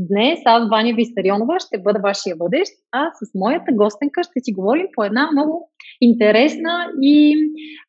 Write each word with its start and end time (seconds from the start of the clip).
Днес 0.00 0.40
аз, 0.44 0.68
Ваня 0.70 0.94
Висарионова, 0.94 1.54
ще 1.60 1.82
бъда 1.82 1.98
вашия 1.98 2.36
водещ, 2.36 2.72
а 2.92 3.10
с 3.14 3.34
моята 3.34 3.72
гостенка 3.72 4.22
ще 4.22 4.40
си 4.42 4.52
говорим 4.52 4.86
по 4.94 5.04
една 5.04 5.28
много 5.32 5.70
интересна 6.00 6.86
и 7.02 7.36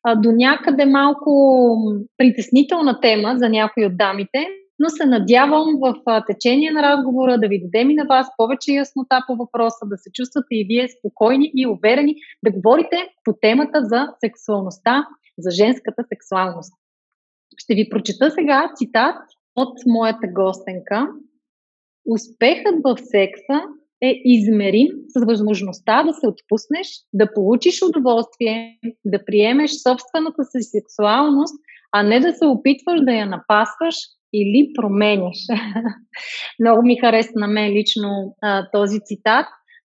а, 0.02 0.14
до 0.14 0.32
някъде 0.32 0.86
малко 0.86 1.30
притеснителна 2.18 3.00
тема 3.00 3.34
за 3.36 3.48
някои 3.48 3.86
от 3.86 3.96
дамите, 3.96 4.46
но 4.78 4.88
се 4.88 5.06
надявам 5.06 5.66
в 5.80 5.94
а, 6.06 6.24
течение 6.24 6.70
на 6.70 6.82
разговора 6.82 7.38
да 7.38 7.48
ви 7.48 7.62
дадем 7.62 7.90
и 7.90 7.94
на 7.94 8.04
вас 8.04 8.26
повече 8.36 8.72
яснота 8.72 9.24
по 9.26 9.36
въпроса, 9.36 9.86
да 9.86 9.96
се 9.96 10.10
чувствате 10.12 10.48
и 10.50 10.66
вие 10.68 10.88
спокойни 10.88 11.50
и 11.54 11.66
уверени 11.66 12.14
да 12.44 12.50
говорите 12.50 12.96
по 13.24 13.32
темата 13.40 13.78
за 13.82 14.06
сексуалността, 14.24 15.06
за 15.38 15.50
женската 15.50 16.04
сексуалност. 16.08 16.72
Ще 17.56 17.74
ви 17.74 17.88
прочета 17.90 18.30
сега 18.30 18.72
цитат 18.76 19.16
от 19.56 19.78
моята 19.86 20.26
гостенка. 20.34 21.08
Успехът 22.06 22.74
в 22.84 22.96
секса 22.98 23.60
е 24.02 24.20
измерим 24.24 24.88
с 25.08 25.24
възможността 25.24 26.02
да 26.02 26.12
се 26.12 26.26
отпуснеш, 26.26 26.88
да 27.12 27.32
получиш 27.34 27.82
удоволствие, 27.82 28.78
да 29.04 29.24
приемеш 29.24 29.70
собствената 29.70 30.44
си 30.44 30.58
сексуалност, 30.62 31.54
а 31.92 32.02
не 32.02 32.20
да 32.20 32.32
се 32.32 32.46
опитваш 32.46 33.00
да 33.00 33.12
я 33.12 33.26
напасваш 33.26 33.94
или 34.32 34.72
променяш. 34.74 35.38
Много 36.60 36.82
ми 36.82 36.98
хареса 37.00 37.32
на 37.34 37.46
мен 37.46 37.72
лично 37.72 38.36
а, 38.42 38.70
този 38.72 39.00
цитат. 39.04 39.46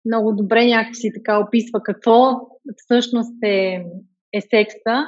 Много 0.04 0.32
добре 0.32 0.66
някакси 0.66 1.10
така 1.14 1.38
описва 1.38 1.82
какво 1.82 2.32
всъщност 2.76 3.42
е, 3.42 3.84
е 4.32 4.40
секса 4.40 5.06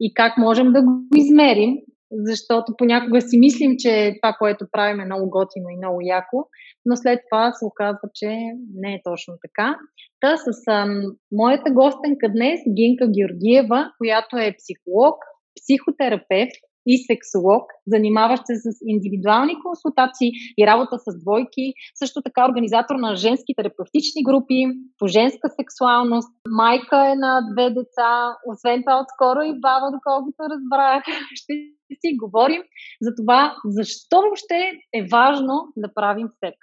и 0.00 0.14
как 0.14 0.38
можем 0.38 0.72
да 0.72 0.82
го 0.82 0.90
измерим 1.16 1.76
защото 2.14 2.74
понякога 2.78 3.20
си 3.20 3.38
мислим, 3.38 3.74
че 3.78 4.14
това, 4.22 4.32
което 4.38 4.66
правим 4.72 5.00
е 5.00 5.04
много 5.04 5.30
готино 5.30 5.68
и 5.70 5.76
много 5.76 5.98
яко, 6.00 6.48
но 6.86 6.96
след 6.96 7.20
това 7.30 7.52
се 7.52 7.64
оказва, 7.64 8.08
че 8.14 8.28
не 8.74 8.94
е 8.94 9.02
точно 9.04 9.34
така. 9.42 9.78
Та 10.20 10.36
с 10.36 10.46
а, 10.66 10.86
моята 11.32 11.70
гостенка 11.70 12.28
днес, 12.28 12.60
Гинка 12.76 13.06
Георгиева, 13.16 13.90
която 13.98 14.36
е 14.36 14.56
психолог, 14.58 15.16
психотерапевт 15.60 16.60
и 16.86 16.94
сексолог, 17.10 17.64
занимаващ 17.86 18.42
се 18.46 18.54
с 18.56 18.66
индивидуални 18.86 19.54
консултации 19.66 20.30
и 20.58 20.66
работа 20.66 20.98
с 20.98 21.18
двойки, 21.22 21.66
също 21.94 22.22
така 22.22 22.46
организатор 22.48 22.94
на 22.94 23.16
женски 23.16 23.52
терапевтични 23.56 24.22
групи 24.28 24.58
по 24.98 25.06
женска 25.06 25.48
сексуалност, 25.60 26.30
майка 26.48 26.98
е 27.12 27.14
на 27.14 27.32
две 27.52 27.66
деца, 27.70 28.12
освен 28.50 28.82
това 28.82 28.96
отскоро 29.02 29.40
и 29.42 29.60
баба, 29.60 29.86
доколкото 29.96 30.40
разбрах. 30.52 31.02
Ще 31.40 31.52
си 32.00 32.16
говорим 32.22 32.62
за 33.00 33.14
това, 33.14 33.56
защо 33.64 34.20
въобще 34.20 34.70
е 34.94 35.06
важно 35.12 35.72
да 35.76 35.94
правим 35.94 36.28
секс. 36.44 36.58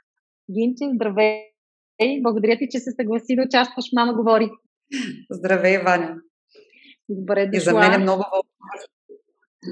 Гинче, 0.54 0.96
здравей! 0.96 2.22
Благодаря 2.22 2.58
ти, 2.58 2.68
че 2.72 2.80
се 2.80 2.92
съгласи 2.92 3.36
да 3.36 3.44
участваш 3.48 3.86
Мама 3.96 4.14
говори. 4.14 4.50
Здравей, 5.32 5.78
Ваня! 5.78 6.16
Добре 7.10 7.46
дошла. 7.46 7.58
И 7.58 7.60
за 7.60 7.74
мен 7.74 7.94
е 7.94 7.98
много 7.98 8.24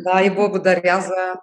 Да, 0.05 0.25
и 0.25 0.35
благодаря 0.35 1.01
за 1.01 1.33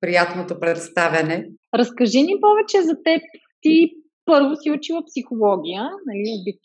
приятното 0.00 0.60
представяне. 0.60 1.48
Разкажи 1.74 2.22
ни 2.22 2.34
повече 2.40 2.82
за 2.82 2.94
теб. 3.04 3.22
Ти 3.60 3.90
първо 4.24 4.56
си 4.56 4.70
учила 4.70 5.04
психология, 5.04 5.82
нали? 5.82 6.40
Обик... 6.40 6.60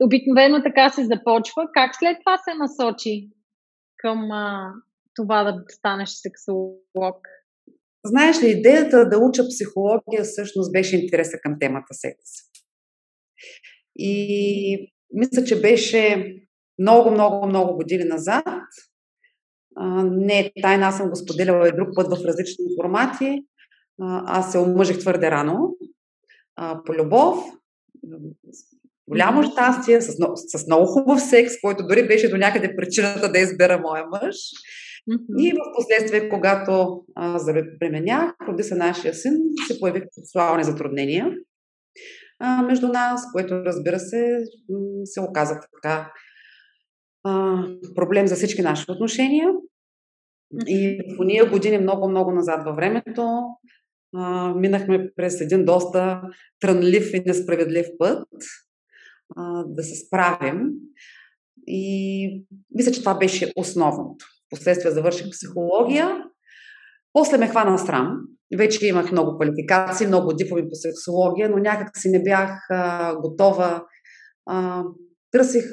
Обикновено 0.00 0.62
така 0.62 0.88
се 0.88 1.04
започва. 1.04 1.68
Как 1.74 1.94
след 1.94 2.16
това 2.20 2.38
се 2.38 2.54
насочи 2.54 3.28
към 3.96 4.32
а, 4.32 4.72
това 5.16 5.44
да 5.44 5.64
станеш 5.68 6.10
сексолог? 6.10 7.28
Знаеш 8.04 8.42
ли, 8.42 8.50
идеята 8.50 9.08
да 9.08 9.18
уча 9.18 9.42
психология 9.48 10.24
всъщност 10.24 10.72
беше 10.72 10.96
интереса 10.96 11.38
към 11.42 11.56
темата 11.60 11.94
секс. 11.94 12.30
И 13.96 14.92
мисля, 15.12 15.44
че 15.44 15.60
беше 15.60 16.34
много, 16.78 17.10
много, 17.10 17.46
много 17.46 17.76
години 17.76 18.04
назад. 18.04 18.44
не 20.04 20.40
е 20.40 20.52
тайна, 20.62 20.86
аз 20.86 20.96
съм 20.96 21.08
го 21.08 21.16
споделяла 21.16 21.68
и 21.68 21.76
друг 21.76 21.88
път 21.94 22.06
в 22.06 22.24
различни 22.24 22.64
формати. 22.80 23.44
аз 24.26 24.52
се 24.52 24.58
омъжих 24.58 24.98
твърде 24.98 25.30
рано, 25.30 25.76
по 26.84 26.94
любов, 26.94 27.38
голямо 29.08 29.42
щастие, 29.42 30.00
с, 30.00 30.12
с 30.36 30.66
много 30.66 30.86
хубав 30.86 31.22
секс, 31.22 31.52
който 31.62 31.86
дори 31.86 32.06
беше 32.06 32.28
до 32.28 32.36
някъде 32.36 32.76
причината 32.76 33.32
да 33.32 33.38
избера 33.38 33.78
моя 33.78 34.04
мъж. 34.06 34.36
И 35.38 35.52
в 35.52 35.76
последствие, 35.76 36.28
когато 36.28 37.04
забременях, 37.36 38.34
роди 38.48 38.62
се 38.62 38.74
нашия 38.74 39.14
син, 39.14 39.32
се 39.68 39.80
появиха 39.80 40.06
сексуални 40.12 40.64
затруднения 40.64 41.30
а, 42.38 42.62
между 42.62 42.88
нас, 42.88 43.32
което 43.32 43.54
разбира 43.54 43.98
се 43.98 44.38
се 45.04 45.20
оказа 45.20 45.60
така 45.74 46.12
а, 47.24 47.62
проблем 47.94 48.26
за 48.26 48.34
всички 48.34 48.62
наши 48.62 48.84
отношения. 48.88 49.48
И 50.66 51.00
в 51.16 51.20
уния 51.20 51.50
години 51.50 51.78
много-много 51.78 52.32
назад 52.32 52.64
във 52.64 52.76
времето 52.76 53.42
а, 54.16 54.54
минахме 54.54 55.10
през 55.16 55.40
един 55.40 55.64
доста 55.64 56.22
трънлив 56.60 57.14
и 57.14 57.22
несправедлив 57.26 57.86
път 57.98 58.28
а, 59.36 59.64
да 59.64 59.82
се 59.82 60.06
справим. 60.06 60.70
И 61.66 62.44
мисля, 62.74 62.92
че 62.92 63.00
това 63.00 63.18
беше 63.18 63.52
основното. 63.56 64.26
Последствие 64.50 64.90
завърших 64.90 65.30
психология. 65.30 66.24
После 67.12 67.38
ме 67.38 67.48
хвана 67.48 67.78
срам. 67.78 68.16
Вече 68.56 68.86
имах 68.86 69.12
много 69.12 69.38
квалификации, 69.38 70.06
много 70.06 70.32
дипломи 70.32 70.62
по 70.62 70.74
сексология, 70.74 71.50
но 71.50 71.56
някак 71.56 71.88
си 71.98 72.08
не 72.08 72.22
бях 72.22 72.50
а, 72.70 73.14
готова. 73.16 73.84
А, 74.46 74.82
търсих 75.30 75.64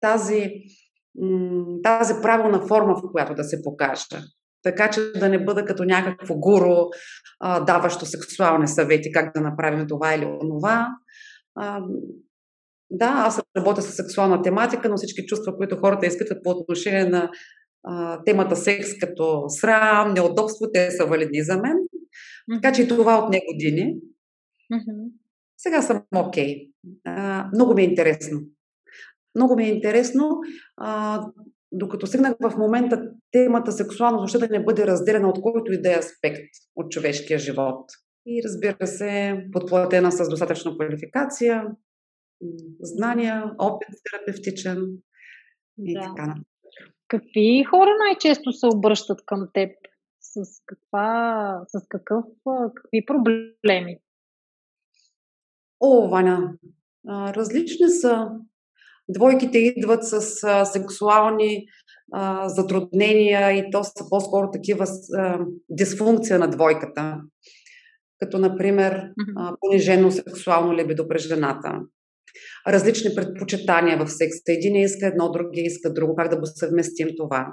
тази, 0.00 0.50
тази 1.82 2.14
правилна 2.22 2.66
форма, 2.66 2.94
в 2.94 3.10
която 3.12 3.34
да 3.34 3.44
се 3.44 3.62
покажа. 3.62 4.04
Така 4.62 4.90
че 4.90 5.00
да 5.12 5.28
не 5.28 5.44
бъда 5.44 5.64
като 5.64 5.84
някакво 5.84 6.34
гуру, 6.34 6.76
а, 7.40 7.60
даващо 7.60 8.06
сексуални 8.06 8.68
съвети, 8.68 9.12
как 9.12 9.34
да 9.34 9.40
направим 9.40 9.86
това 9.88 10.14
или 10.14 10.24
онова. 10.24 10.88
А, 11.54 11.80
да, 12.90 13.12
аз 13.26 13.42
работя 13.56 13.82
с 13.82 13.96
сексуална 13.96 14.42
тематика, 14.42 14.88
но 14.88 14.96
всички 14.96 15.26
чувства, 15.26 15.56
които 15.56 15.76
хората 15.76 16.06
изпитват 16.06 16.38
по 16.44 16.50
отношение 16.50 17.04
на 17.04 17.30
а, 17.84 18.24
темата 18.24 18.56
секс 18.56 18.98
като 19.00 19.44
срам, 19.48 20.14
неудобство, 20.14 20.66
те 20.72 20.90
са 20.90 21.06
валидни 21.06 21.42
за 21.42 21.56
мен. 21.56 21.76
Така 22.54 22.72
че 22.72 22.82
и 22.82 22.88
това 22.88 23.24
отне 23.24 23.40
години. 23.52 23.96
Сега 25.58 25.82
съм 25.82 26.02
окей. 26.14 26.56
Okay. 27.06 27.54
много 27.54 27.74
ми 27.74 27.82
е 27.82 27.84
интересно. 27.84 28.40
Много 29.34 29.56
ми 29.56 29.64
е 29.64 29.68
интересно, 29.68 30.40
а, 30.76 31.20
докато 31.72 32.06
стигнах 32.06 32.34
в 32.40 32.56
момента 32.58 33.02
темата 33.30 33.72
сексуално, 33.72 34.20
защо 34.20 34.38
да 34.38 34.48
не 34.48 34.64
бъде 34.64 34.86
разделена 34.86 35.28
от 35.28 35.42
който 35.42 35.72
и 35.72 35.82
да 35.82 35.92
е 35.92 35.98
аспект 35.98 36.48
от 36.76 36.90
човешкия 36.90 37.38
живот. 37.38 37.90
И 38.26 38.42
разбира 38.44 38.86
се, 38.86 39.44
подплатена 39.52 40.12
с 40.12 40.28
достатъчно 40.28 40.76
квалификация, 40.76 41.64
знания, 42.80 43.52
опит 43.58 43.88
терапевтичен 44.04 44.86
и 45.78 45.94
да. 45.94 46.00
така. 46.00 46.34
Какви 47.12 47.64
хора 47.64 47.90
най-често 47.98 48.52
се 48.52 48.66
обръщат 48.66 49.18
към 49.26 49.48
теб? 49.54 49.70
С, 50.20 50.40
каква, 50.66 51.60
с 51.66 51.86
какъв, 51.88 52.24
какви 52.76 53.04
проблеми? 53.06 53.98
О, 55.80 56.08
Ваня, 56.08 56.52
различни 57.08 57.88
са. 57.88 58.28
Двойките 59.08 59.58
идват 59.58 60.04
с 60.04 60.20
сексуални 60.64 61.66
а, 62.12 62.48
затруднения 62.48 63.52
и 63.52 63.70
то 63.70 63.84
са 63.84 64.08
по-скоро 64.10 64.50
такива 64.50 64.86
а, 65.16 65.38
дисфункция 65.70 66.38
на 66.38 66.50
двойката. 66.50 67.20
Като, 68.18 68.38
например, 68.38 69.02
а, 69.36 69.56
понижено 69.60 70.10
сексуално 70.10 70.74
либидо 70.74 71.08
при 71.08 71.18
жената, 71.18 71.80
различни 72.68 73.14
предпочитания 73.14 73.98
в 74.04 74.08
секса. 74.08 74.42
Един 74.48 74.76
иска 74.76 75.06
едно, 75.06 75.32
другия 75.32 75.64
иска 75.64 75.92
друго. 75.92 76.16
Как 76.16 76.30
да 76.30 76.36
го 76.36 76.46
съвместим 76.46 77.08
това? 77.16 77.46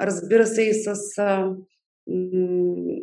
Разбира 0.00 0.46
се 0.46 0.62
и 0.62 0.74
с 0.74 0.94
а, 1.18 1.46
м- 2.06 2.96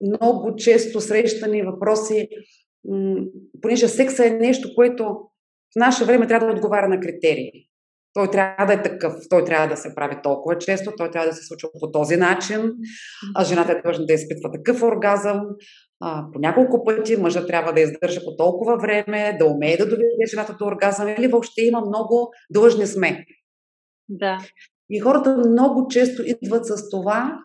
много 0.00 0.56
често 0.56 1.00
срещани 1.00 1.62
въпроси 1.62 2.28
понеже 3.62 3.88
секса 3.88 4.26
е 4.26 4.30
нещо, 4.30 4.68
което 4.74 5.04
в 5.72 5.76
наше 5.76 6.04
време 6.04 6.26
трябва 6.26 6.46
да 6.46 6.52
отговаря 6.52 6.88
на 6.88 7.00
критерии. 7.00 7.52
Той 8.14 8.30
трябва 8.30 8.66
да 8.66 8.72
е 8.72 8.82
такъв, 8.82 9.14
той 9.30 9.44
трябва 9.44 9.68
да 9.68 9.76
се 9.76 9.94
прави 9.94 10.16
толкова 10.22 10.58
често, 10.58 10.92
той 10.96 11.10
трябва 11.10 11.28
да 11.28 11.34
се 11.34 11.46
случва 11.46 11.68
по 11.80 11.90
този 11.90 12.16
начин, 12.16 12.72
а 13.36 13.44
жената 13.44 13.72
е 13.72 13.82
длъжна 13.82 14.06
да 14.06 14.12
изпитва 14.12 14.52
такъв 14.52 14.82
оргазъм, 14.82 15.40
а, 16.00 16.26
по 16.32 16.38
няколко 16.38 16.84
пъти, 16.84 17.16
мъжът 17.16 17.46
трябва 17.46 17.72
да 17.72 17.80
издържа 17.80 18.20
по 18.24 18.36
толкова 18.36 18.76
време, 18.76 19.36
да 19.38 19.46
умее 19.46 19.76
да 19.76 19.84
доведе 19.84 20.26
жената 20.30 20.56
до 20.58 20.64
оргазъм 20.66 21.08
или 21.08 21.26
въобще 21.26 21.62
има 21.62 21.80
много 21.80 22.32
длъжни 22.50 22.86
сме. 22.86 23.24
Да. 24.08 24.38
И 24.90 25.00
хората 25.00 25.36
много 25.36 25.88
често 25.88 26.22
идват 26.22 26.66
с 26.66 26.90
това, 26.90 27.38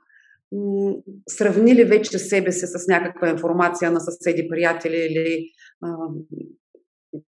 м- 0.51 0.95
сравнили 1.29 1.83
вече 1.83 2.19
себе 2.19 2.51
си 2.51 2.65
с 2.67 2.87
някаква 2.87 3.29
информация 3.29 3.91
на 3.91 3.99
съседи, 3.99 4.47
приятели 4.49 5.07
или 5.09 5.45
а, 5.81 5.89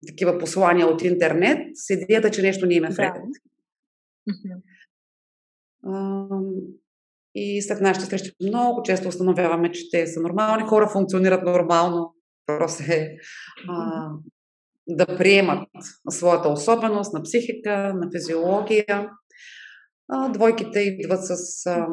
такива 0.06 0.38
послания 0.38 0.87
от 0.87 1.03
интернет, 1.03 1.59
с 1.75 1.91
идеята, 1.91 2.31
че 2.31 2.43
нещо 2.43 2.67
не 2.67 2.75
им 2.75 2.85
е 2.85 2.91
вредно. 2.91 3.23
Да. 4.26 4.56
И 7.40 7.62
след 7.62 7.81
нашите 7.81 8.06
срещи 8.06 8.31
много 8.43 8.82
често 8.82 9.08
установяваме, 9.08 9.73
че 9.73 9.90
те 9.90 10.06
са 10.06 10.20
нормални 10.20 10.62
хора, 10.62 10.88
функционират 10.88 11.43
нормално. 11.43 12.14
Просто 12.46 12.82
е 12.93 13.17
а, 13.69 14.08
да 14.88 15.06
приемат 15.19 15.69
своята 16.11 16.49
особеност 16.49 17.12
на 17.12 17.23
психика, 17.23 17.94
на 17.94 18.08
физиология. 18.17 19.11
А, 20.08 20.29
двойките 20.29 20.81
идват 20.81 21.20
с 21.26 21.67
а, 21.67 21.87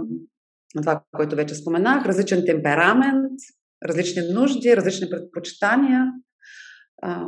това, 0.81 1.01
което 1.11 1.35
вече 1.35 1.55
споменах, 1.55 2.05
различен 2.05 2.43
темперамент, 2.45 3.39
различни 3.87 4.21
нужди, 4.33 4.77
различни 4.77 5.09
предпочитания. 5.09 6.05
А, 7.01 7.27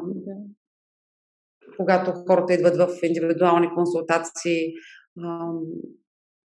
когато 1.78 2.12
хората 2.12 2.54
идват 2.54 2.78
в 2.78 2.88
индивидуални 3.04 3.70
консултации, 3.76 4.74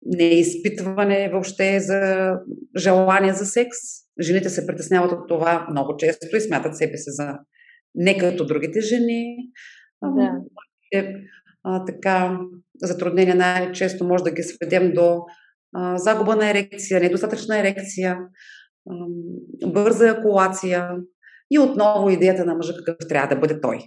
неизпитване 0.05 1.29
въобще 1.29 1.79
за 1.79 2.31
желание 2.77 3.33
за 3.33 3.45
секс. 3.45 3.77
Жените 4.21 4.49
се 4.49 4.67
притесняват 4.67 5.11
от 5.11 5.27
това 5.27 5.67
много 5.71 5.97
често 5.97 6.35
и 6.35 6.41
смятат 6.41 6.77
себе 6.77 6.97
си 6.97 7.11
за 7.11 7.37
не 7.95 8.17
като 8.17 8.45
другите 8.45 8.81
жени. 8.81 9.35
Да. 10.03 10.31
Е, 10.93 11.13
а, 11.63 11.85
така, 11.85 12.39
затруднения 12.81 13.35
най-често 13.35 14.05
може 14.05 14.23
да 14.23 14.31
ги 14.31 14.43
сведем 14.43 14.93
до 14.93 15.21
а, 15.73 15.97
загуба 15.97 16.35
на 16.35 16.49
ерекция, 16.49 16.99
недостатъчна 16.99 17.59
ерекция, 17.59 18.17
а, 18.89 18.93
бърза 19.67 20.09
екулация 20.09 20.89
и 21.51 21.59
отново 21.59 22.09
идеята 22.09 22.45
на 22.45 22.55
мъжа 22.55 22.73
какъв 22.77 23.07
трябва 23.09 23.35
да 23.35 23.41
бъде 23.41 23.61
той. 23.61 23.79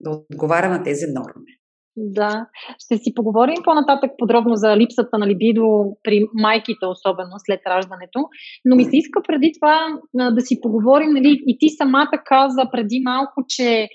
Да 0.00 0.10
отговаря 0.10 0.68
на 0.68 0.82
тези 0.82 1.06
норми. 1.06 1.55
Да, 1.96 2.46
ще 2.78 2.98
си 2.98 3.14
поговорим 3.14 3.56
по-нататък 3.64 4.10
подробно 4.18 4.56
за 4.56 4.76
липсата 4.76 5.18
на 5.18 5.26
либидо 5.26 5.96
при 6.02 6.24
майките, 6.34 6.86
особено 6.86 7.30
след 7.38 7.60
раждането. 7.66 8.28
Но 8.64 8.76
ми 8.76 8.84
се 8.84 8.96
иска 8.96 9.22
преди 9.28 9.52
това 9.60 9.88
да 10.14 10.40
си 10.40 10.60
поговорим, 10.60 11.10
нали, 11.10 11.42
и 11.46 11.58
ти 11.58 11.68
самата 11.68 12.22
каза 12.24 12.62
преди 12.72 13.02
малко, 13.04 13.44
че 13.48 13.88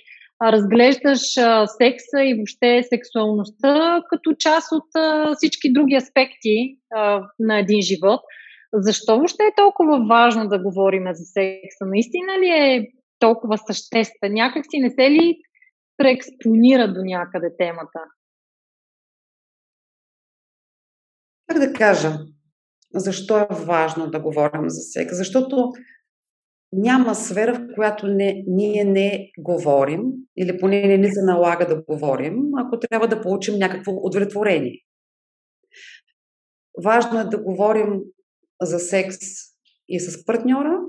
разглеждаш 0.43 1.21
секса 1.65 2.23
и 2.23 2.33
въобще 2.35 2.83
сексуалността 2.83 4.03
като 4.09 4.33
част 4.39 4.71
от 4.71 4.89
всички 5.37 5.73
други 5.73 5.95
аспекти 5.95 6.77
на 7.39 7.59
един 7.59 7.81
живот. 7.81 8.21
Защо 8.73 9.15
въобще 9.15 9.43
е 9.43 9.55
толкова 9.57 10.05
важно 10.09 10.47
да 10.47 10.59
говорим 10.59 11.03
за 11.11 11.25
секса? 11.25 11.85
Наистина 11.85 12.39
ли 12.39 12.47
е 12.47 12.87
толкова 13.19 13.57
съществен? 13.57 14.33
Някак 14.33 14.63
си 14.69 14.79
не 14.79 14.89
се 14.89 15.11
ли 15.11 15.37
преекспонира 16.01 16.93
до 16.93 17.01
някъде 17.03 17.55
темата? 17.57 17.99
Как 21.47 21.59
да 21.59 21.73
кажа? 21.73 22.19
Защо 22.93 23.39
е 23.39 23.47
важно 23.51 24.11
да 24.11 24.19
говорим 24.19 24.69
за 24.69 24.81
секс? 24.81 25.17
Защото 25.17 25.71
няма 26.73 27.15
сфера, 27.15 27.53
в 27.53 27.67
която 27.75 28.07
не, 28.07 28.43
ние 28.47 28.83
не 28.83 29.31
говорим, 29.39 30.01
или 30.37 30.59
поне 30.59 30.87
не 30.87 30.97
ни 30.97 31.13
се 31.13 31.21
налага 31.23 31.67
да 31.67 31.81
говорим, 31.81 32.35
ако 32.57 32.79
трябва 32.79 33.07
да 33.07 33.21
получим 33.21 33.55
някакво 33.55 33.91
удовлетворение. 33.91 34.79
Важно 36.83 37.19
е 37.19 37.23
да 37.23 37.43
говорим 37.43 38.01
за 38.61 38.79
секс 38.79 39.17
и 39.87 39.99
с 39.99 40.25
партньора, 40.25 40.79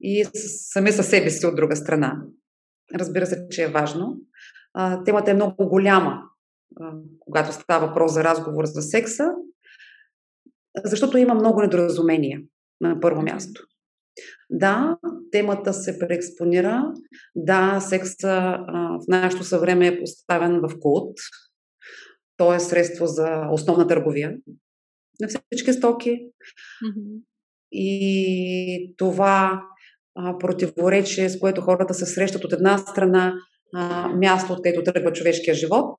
и 0.00 0.24
с, 0.24 0.30
сами 0.72 0.92
със 0.92 1.08
себе 1.08 1.30
си 1.30 1.46
от 1.46 1.56
друга 1.56 1.76
страна. 1.76 2.22
Разбира 2.94 3.26
се, 3.26 3.46
че 3.50 3.62
е 3.62 3.68
важно. 3.68 4.16
А, 4.74 5.04
темата 5.04 5.30
е 5.30 5.34
много 5.34 5.68
голяма, 5.68 6.22
а, 6.80 6.92
когато 7.18 7.52
става 7.52 7.86
въпрос 7.86 8.12
за 8.12 8.24
разговор 8.24 8.64
за 8.64 8.82
секса, 8.82 9.24
защото 10.84 11.18
има 11.18 11.34
много 11.34 11.60
недоразумения 11.60 12.40
на 12.80 13.00
първо 13.00 13.22
място. 13.22 13.62
Да, 14.50 14.98
темата 15.32 15.72
се 15.72 15.98
преекспонира. 15.98 16.92
Да, 17.34 17.80
секса 17.80 18.28
а, 18.28 18.98
в 18.98 19.04
нашето 19.08 19.44
съвреме 19.44 19.86
е 19.86 20.00
поставен 20.00 20.60
в 20.60 20.80
култ. 20.80 21.16
То 22.36 22.54
е 22.54 22.60
средство 22.60 23.06
за 23.06 23.48
основна 23.52 23.86
търговия 23.86 24.36
на 25.20 25.28
всички 25.28 25.72
стоки. 25.72 26.10
Mm-hmm. 26.10 27.22
И 27.72 28.94
това 28.96 29.62
противоречие, 30.14 31.28
с 31.28 31.38
което 31.38 31.60
хората 31.60 31.94
се 31.94 32.06
срещат 32.06 32.44
от 32.44 32.52
една 32.52 32.78
страна 32.78 33.34
а, 33.74 34.08
място, 34.08 34.52
откъдето 34.52 34.92
тръгва 34.92 35.12
човешкия 35.12 35.54
живот, 35.54 35.96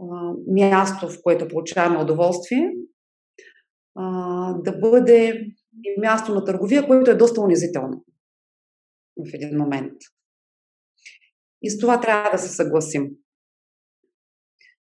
а, 0.00 0.32
място, 0.46 1.08
в 1.08 1.18
което 1.22 1.48
получаваме 1.48 2.02
удоволствие, 2.02 2.70
а, 3.94 4.54
да 4.54 4.72
бъде 4.72 5.46
и 5.84 6.00
място 6.00 6.34
на 6.34 6.44
търговия, 6.44 6.86
което 6.86 7.10
е 7.10 7.14
доста 7.14 7.40
унизително 7.40 8.04
в 9.16 9.34
един 9.34 9.58
момент. 9.58 9.92
И 11.62 11.70
с 11.70 11.78
това 11.78 12.00
трябва 12.00 12.30
да 12.30 12.38
се 12.38 12.48
съгласим. 12.48 13.10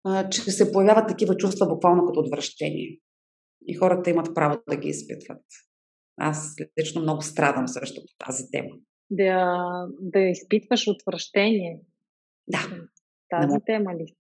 А, 0.04 0.30
че 0.30 0.42
се 0.42 0.72
появяват 0.72 1.08
такива 1.08 1.38
чувства 1.38 1.68
буквално 1.68 2.06
като 2.06 2.20
отвращение. 2.20 3.00
И 3.68 3.76
хората 3.76 4.10
имат 4.10 4.36
право 4.36 4.62
да 4.70 4.78
ги 4.78 4.88
изпитват. 4.90 5.42
Аз 6.20 6.56
лично 6.80 7.02
много 7.02 7.22
страдам 7.22 7.68
също 7.68 8.02
по 8.02 8.26
тази 8.26 8.52
тема. 8.52 8.70
Да, 9.10 9.64
да 10.02 10.20
изпитваш 10.20 10.88
отвращение. 10.88 11.82
Да. 12.48 12.60
Тази 13.30 13.54
на 13.54 13.62
тема 13.66 13.96
ли? 13.96 14.16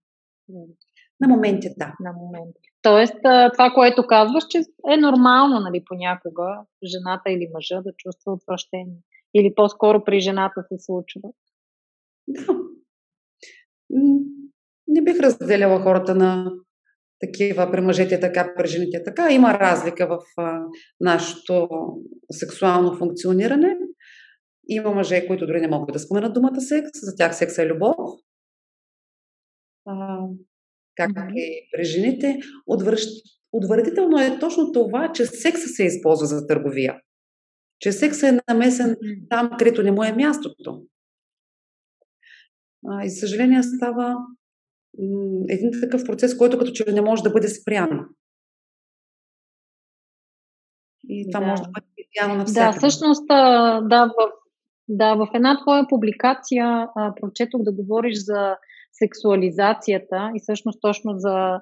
На 1.19 1.27
моменти, 1.27 1.69
да. 1.77 1.93
На 1.99 2.13
моменти. 2.13 2.59
Тоест, 2.81 3.15
това, 3.53 3.71
което 3.73 4.07
казваш, 4.07 4.43
че 4.49 4.57
е 4.93 4.97
нормално, 4.97 5.59
нали, 5.59 5.83
понякога 5.85 6.61
жената 6.83 7.31
или 7.31 7.49
мъжа 7.53 7.81
да 7.81 7.91
чувства 7.97 8.33
отвращение. 8.33 8.97
Или 9.33 9.53
по-скоро 9.55 10.03
при 10.03 10.19
жената 10.19 10.63
се 10.67 10.75
случва. 10.85 11.21
Да. 12.27 12.45
Не 14.87 15.01
бих 15.01 15.19
разделяла 15.19 15.79
хората 15.79 16.15
на 16.15 16.51
такива 17.19 17.71
при 17.71 17.81
мъжете 17.81 18.19
така, 18.19 18.53
при 18.57 18.67
жените 18.67 19.03
така. 19.03 19.31
Има 19.31 19.53
разлика 19.53 20.07
в 20.07 20.19
а, 20.37 20.61
нашето 20.99 21.67
сексуално 22.31 22.97
функциониране. 22.97 23.77
Има 24.67 24.91
мъже, 24.91 25.27
които 25.27 25.47
дори 25.47 25.61
не 25.61 25.67
могат 25.67 25.93
да 25.93 25.99
споменат 25.99 26.33
думата 26.33 26.61
секс. 26.61 26.89
За 26.93 27.15
тях 27.15 27.35
секс 27.35 27.57
е 27.57 27.67
любов. 27.67 27.95
А, 29.85 30.19
как 30.95 31.11
и 31.35 31.69
при 31.71 31.83
жените. 31.83 32.39
Отвръщ... 32.67 33.09
Отвратително 33.51 34.19
е 34.19 34.39
точно 34.39 34.71
това, 34.71 35.11
че 35.11 35.25
секса 35.25 35.67
се 35.67 35.83
използва 35.83 36.27
за 36.27 36.47
търговия. 36.47 36.99
Че 37.79 37.91
секса 37.91 38.27
е 38.27 38.39
намесен 38.49 38.95
там, 39.29 39.51
където 39.59 39.83
не 39.83 39.91
му 39.91 40.03
е 40.03 40.13
мястото. 40.13 40.83
А, 42.87 43.05
и, 43.05 43.09
съжаление, 43.09 43.63
става 43.63 44.15
един 45.49 45.71
такъв 45.81 46.05
процес, 46.05 46.37
който 46.37 46.57
като 46.57 46.71
че 46.71 46.83
не 46.91 47.01
може 47.01 47.23
да 47.23 47.29
бъде 47.29 47.47
спрян. 47.47 48.05
И 51.09 51.31
това 51.31 51.39
да. 51.39 51.51
може 51.51 51.61
да 51.61 51.69
бъде 51.69 51.87
спряно 52.09 52.35
на 52.35 52.45
всяка. 52.45 52.71
Да, 52.71 52.77
всъщност, 52.77 53.27
да, 53.27 54.05
в, 54.05 54.31
да, 54.87 55.15
в 55.15 55.27
една 55.33 55.61
твоя 55.61 55.87
публикация 55.89 56.87
а, 56.95 57.13
прочетох 57.21 57.63
да 57.63 57.71
говориш 57.71 58.15
за 58.17 58.55
сексуализацията 58.91 60.31
и 60.35 60.39
всъщност 60.39 60.81
точно 60.81 61.13
за, 61.17 61.59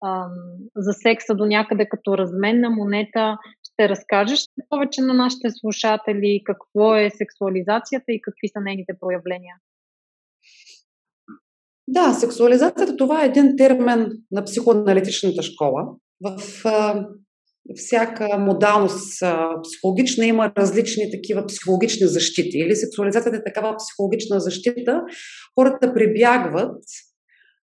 а, 0.00 0.28
за 0.76 0.92
секса 0.92 1.34
до 1.34 1.46
някъде 1.46 1.88
като 1.88 2.18
разменна 2.18 2.70
монета. 2.70 3.38
Ще 3.62 3.88
разкажеш 3.88 4.40
повече 4.68 5.00
на 5.00 5.14
нашите 5.14 5.50
слушатели 5.50 6.42
какво 6.44 6.94
е 6.94 7.10
сексуализацията 7.10 8.12
и 8.12 8.20
какви 8.20 8.48
са 8.48 8.60
нейните 8.60 8.92
проявления? 9.00 9.56
Да, 11.90 12.14
сексуализацията 12.14 12.96
това 12.96 13.22
е 13.22 13.26
един 13.26 13.56
термин 13.56 14.06
на 14.30 14.44
психоаналитичната 14.44 15.42
школа. 15.42 15.82
В 16.24 16.42
а, 16.64 17.06
всяка 17.76 18.38
модалност 18.38 19.22
психологична 19.62 20.26
има 20.26 20.52
различни 20.56 21.10
такива 21.10 21.46
психологични 21.46 22.06
защити. 22.06 22.58
Или 22.58 22.76
сексуализацията 22.76 23.36
е 23.36 23.44
такава 23.44 23.76
психологична 23.76 24.40
защита. 24.40 25.02
Хората 25.58 25.94
прибягват 25.94 26.82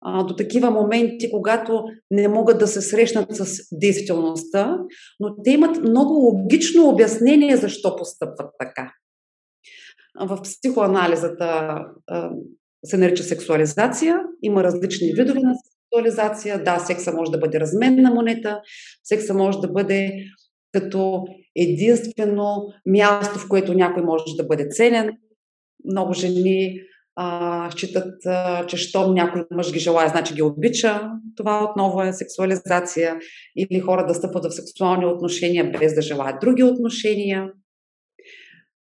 а, 0.04 0.24
до 0.24 0.36
такива 0.36 0.70
моменти, 0.70 1.30
когато 1.30 1.84
не 2.10 2.28
могат 2.28 2.58
да 2.58 2.66
се 2.66 2.80
срещнат 2.80 3.36
с 3.36 3.60
действителността, 3.72 4.78
но 5.20 5.42
те 5.44 5.50
имат 5.50 5.76
много 5.82 6.12
логично 6.12 6.88
обяснение 6.88 7.56
защо 7.56 7.96
постъпват 7.96 8.50
така. 8.58 8.92
В 10.20 10.42
психоанализата 10.42 11.78
а, 12.06 12.30
се 12.84 12.96
нарича 12.96 13.22
сексуализация. 13.22 14.20
Има 14.42 14.64
различни 14.64 15.12
видове 15.16 15.40
на 15.40 15.54
сексуализация. 15.54 16.64
Да, 16.64 16.78
секса 16.78 17.12
може 17.12 17.30
да 17.30 17.38
бъде 17.38 17.60
разменна 17.60 18.10
монета, 18.10 18.60
секса 19.02 19.34
може 19.34 19.58
да 19.58 19.68
бъде 19.68 20.12
като 20.72 21.24
единствено 21.56 22.66
място, 22.86 23.38
в 23.38 23.48
което 23.48 23.74
някой 23.74 24.02
може 24.02 24.24
да 24.36 24.44
бъде 24.44 24.68
ценен. 24.70 25.10
Много 25.84 26.12
жени 26.12 26.80
а, 27.16 27.70
считат, 27.70 28.26
а, 28.26 28.66
че 28.66 28.76
щом 28.76 29.14
някой 29.14 29.44
мъж 29.50 29.72
ги 29.72 29.78
желая, 29.78 30.08
значи 30.08 30.34
ги 30.34 30.42
обича. 30.42 31.10
Това 31.36 31.64
отново 31.70 32.02
е 32.02 32.12
сексуализация. 32.12 33.16
Или 33.56 33.80
хора 33.80 34.06
да 34.06 34.14
стъпват 34.14 34.44
в 34.44 34.54
сексуални 34.54 35.06
отношения 35.06 35.70
без 35.78 35.94
да 35.94 36.02
желаят 36.02 36.40
други 36.40 36.62
отношения. 36.62 37.48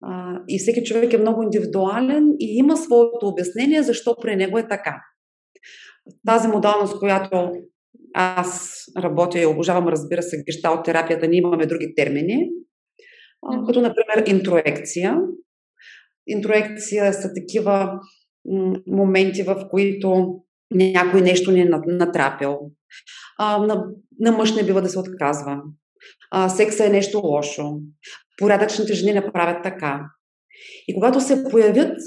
А, 0.03 0.41
и 0.49 0.59
всеки 0.59 0.85
човек 0.85 1.13
е 1.13 1.19
много 1.19 1.43
индивидуален 1.43 2.35
и 2.41 2.57
има 2.57 2.77
своето 2.77 3.29
обяснение 3.29 3.83
защо 3.83 4.17
при 4.23 4.37
него 4.37 4.59
е 4.59 4.69
така. 4.69 5.03
Тази 6.27 6.49
модалност, 6.49 6.99
която 6.99 7.53
аз 8.15 8.83
работя 8.99 9.41
и 9.41 9.47
обожавам, 9.47 9.89
разбира 9.89 10.23
се, 10.23 10.45
от 10.65 10.85
терапията, 10.85 11.29
ние 11.29 11.39
имаме 11.39 11.67
други 11.67 11.95
термини, 11.95 12.51
като 13.67 13.81
например 13.81 14.25
интроекция. 14.27 15.19
Интроекция 16.27 17.13
са 17.13 17.31
такива 17.35 18.01
моменти, 18.87 19.43
в 19.43 19.67
които 19.71 20.41
някой 20.71 21.21
нещо 21.21 21.53
ни 21.53 21.61
е 21.61 21.71
натрапил. 21.87 22.59
А, 23.39 23.59
на, 23.59 23.85
на 24.21 24.33
мъж 24.33 24.55
не 24.55 24.63
бива 24.63 24.83
да 24.83 24.89
се 24.89 24.99
отказва. 24.99 25.63
А, 26.31 26.49
секса 26.49 26.87
е 26.87 26.89
нещо 26.89 27.21
лошо. 27.25 27.81
Порядъчните 28.37 28.95
жени 28.95 29.13
не 29.13 29.33
правят 29.33 29.63
така. 29.63 30.01
И 30.89 30.95
когато 30.95 31.21
се 31.21 31.45
появят 31.51 31.99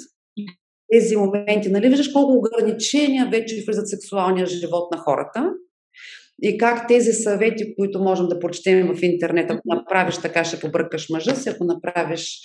тези 0.91 1.15
моменти, 1.15 1.69
нали 1.69 1.89
виждаш 1.89 2.07
колко 2.07 2.33
ограничения 2.33 3.29
вече 3.31 3.63
влизат 3.67 3.89
сексуалния 3.89 4.45
живот 4.45 4.91
на 4.91 4.98
хората 4.98 5.53
и 6.41 6.57
как 6.57 6.88
тези 6.88 7.12
съвети, 7.12 7.75
които 7.75 8.00
можем 8.00 8.27
да 8.27 8.39
прочетем 8.39 8.95
в 8.95 9.01
интернет, 9.01 9.51
ако 9.51 9.62
направиш 9.65 10.17
така, 10.17 10.43
ще 10.43 10.59
побъркаш 10.59 11.09
мъжа 11.09 11.36
си, 11.36 11.50
ако 11.50 11.63
направиш 11.63 12.39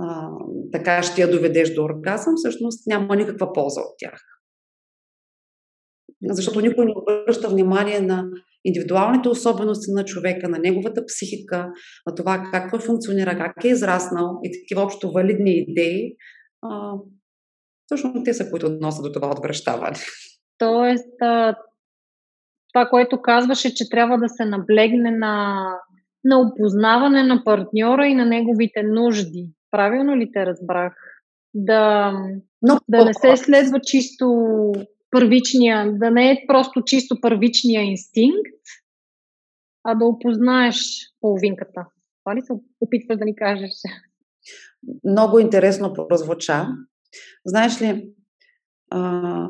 а, 0.00 0.28
така, 0.72 1.02
ще 1.02 1.20
я 1.20 1.30
доведеш 1.30 1.74
до 1.74 1.84
оргазъм, 1.84 2.34
всъщност 2.36 2.86
няма 2.86 3.16
никаква 3.16 3.52
полза 3.52 3.80
от 3.80 3.94
тях. 3.98 4.20
Защото 6.24 6.60
никой 6.60 6.84
не 6.84 6.92
обръща 6.96 7.48
внимание 7.48 8.00
на 8.00 8.24
индивидуалните 8.64 9.28
особености 9.28 9.92
на 9.92 10.04
човека, 10.04 10.48
на 10.48 10.58
неговата 10.58 11.06
психика, 11.06 11.70
на 12.06 12.14
това 12.14 12.48
как 12.52 12.70
той 12.70 12.80
функционира, 12.80 13.38
как 13.38 13.64
е 13.64 13.68
израснал 13.68 14.38
и 14.42 14.50
такива 14.52 14.82
общо 14.82 15.12
валидни 15.12 15.64
идеи, 15.68 16.16
а, 16.62 16.92
точно 17.88 18.24
те 18.24 18.34
са, 18.34 18.50
които 18.50 18.70
носят 18.80 19.04
до 19.04 19.12
това 19.12 19.30
отвръщаване. 19.30 19.96
Тоест, 20.58 21.18
това, 22.72 22.86
което 22.90 23.22
казваше, 23.22 23.74
че 23.74 23.88
трябва 23.90 24.18
да 24.18 24.28
се 24.28 24.44
наблегне 24.44 25.10
на, 25.10 25.66
на 26.24 26.40
опознаване 26.40 27.22
на 27.22 27.44
партньора 27.44 28.06
и 28.06 28.14
на 28.14 28.24
неговите 28.26 28.82
нужди. 28.82 29.50
Правилно 29.70 30.16
ли 30.16 30.30
те 30.32 30.46
разбрах? 30.46 30.94
Да, 31.54 32.12
Но, 32.62 32.78
да 32.88 33.04
не 33.04 33.14
се 33.14 33.36
следва 33.36 33.80
чисто 33.80 34.26
първичния, 35.12 35.98
да 35.98 36.10
не 36.10 36.30
е 36.30 36.44
просто 36.48 36.82
чисто 36.84 37.20
първичния 37.20 37.82
инстинкт, 37.82 38.62
а 39.84 39.94
да 39.94 40.04
опознаеш 40.04 40.76
половинката. 41.20 41.86
Това 42.24 42.36
ли 42.36 42.42
се 42.42 42.52
опитваш 42.80 43.18
да 43.18 43.24
ни 43.24 43.36
кажеш? 43.36 43.70
Много 45.04 45.38
интересно 45.38 45.92
прозвуча. 46.08 46.66
Знаеш 47.46 47.82
ли, 47.82 48.12
а, 48.90 49.48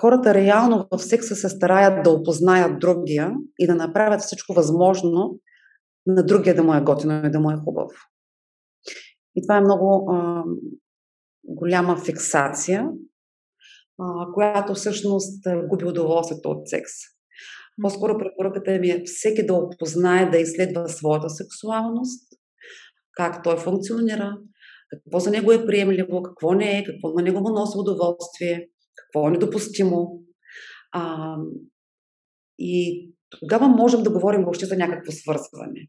хората 0.00 0.34
реално 0.34 0.88
в 0.92 0.98
секса 0.98 1.34
се 1.34 1.48
стараят 1.48 2.04
да 2.04 2.10
опознаят 2.10 2.78
другия 2.78 3.34
и 3.58 3.66
да 3.66 3.74
направят 3.74 4.20
всичко 4.20 4.54
възможно 4.54 5.40
на 6.06 6.26
другия 6.26 6.54
да 6.54 6.62
му 6.62 6.74
е 6.74 6.80
готино 6.80 7.26
и 7.26 7.30
да 7.30 7.40
му 7.40 7.50
е 7.50 7.56
хубаво. 7.56 7.90
И 9.36 9.42
това 9.42 9.56
е 9.56 9.60
много 9.60 10.10
а, 10.10 10.44
голяма 11.44 11.96
фиксация, 11.96 12.88
а, 14.00 14.32
която 14.34 14.74
всъщност 14.74 15.44
губи 15.68 15.84
удоволствието 15.84 16.48
от 16.48 16.68
секс. 16.68 16.92
По-скоро 17.82 18.18
препоръката 18.18 18.78
ми 18.78 18.90
е 18.90 19.02
всеки 19.04 19.46
да 19.46 19.54
опознае, 19.54 20.30
да 20.30 20.38
изследва 20.38 20.88
своята 20.88 21.30
сексуалност, 21.30 22.28
как 23.16 23.42
той 23.44 23.56
функционира, 23.56 24.36
какво 24.90 25.18
за 25.18 25.30
него 25.30 25.52
е 25.52 25.66
приемливо, 25.66 26.22
какво 26.22 26.52
не 26.52 26.78
е, 26.78 26.84
какво 26.84 27.12
на 27.12 27.22
него 27.22 27.40
му 27.40 27.50
носи 27.50 27.78
удоволствие, 27.78 28.68
какво 28.96 29.28
е 29.28 29.30
недопустимо. 29.30 30.22
А, 30.92 31.36
и 32.58 33.08
тогава 33.30 33.68
можем 33.68 34.02
да 34.02 34.10
говорим 34.10 34.42
въобще 34.42 34.66
за 34.66 34.76
някакво 34.76 35.12
свързване. 35.12 35.88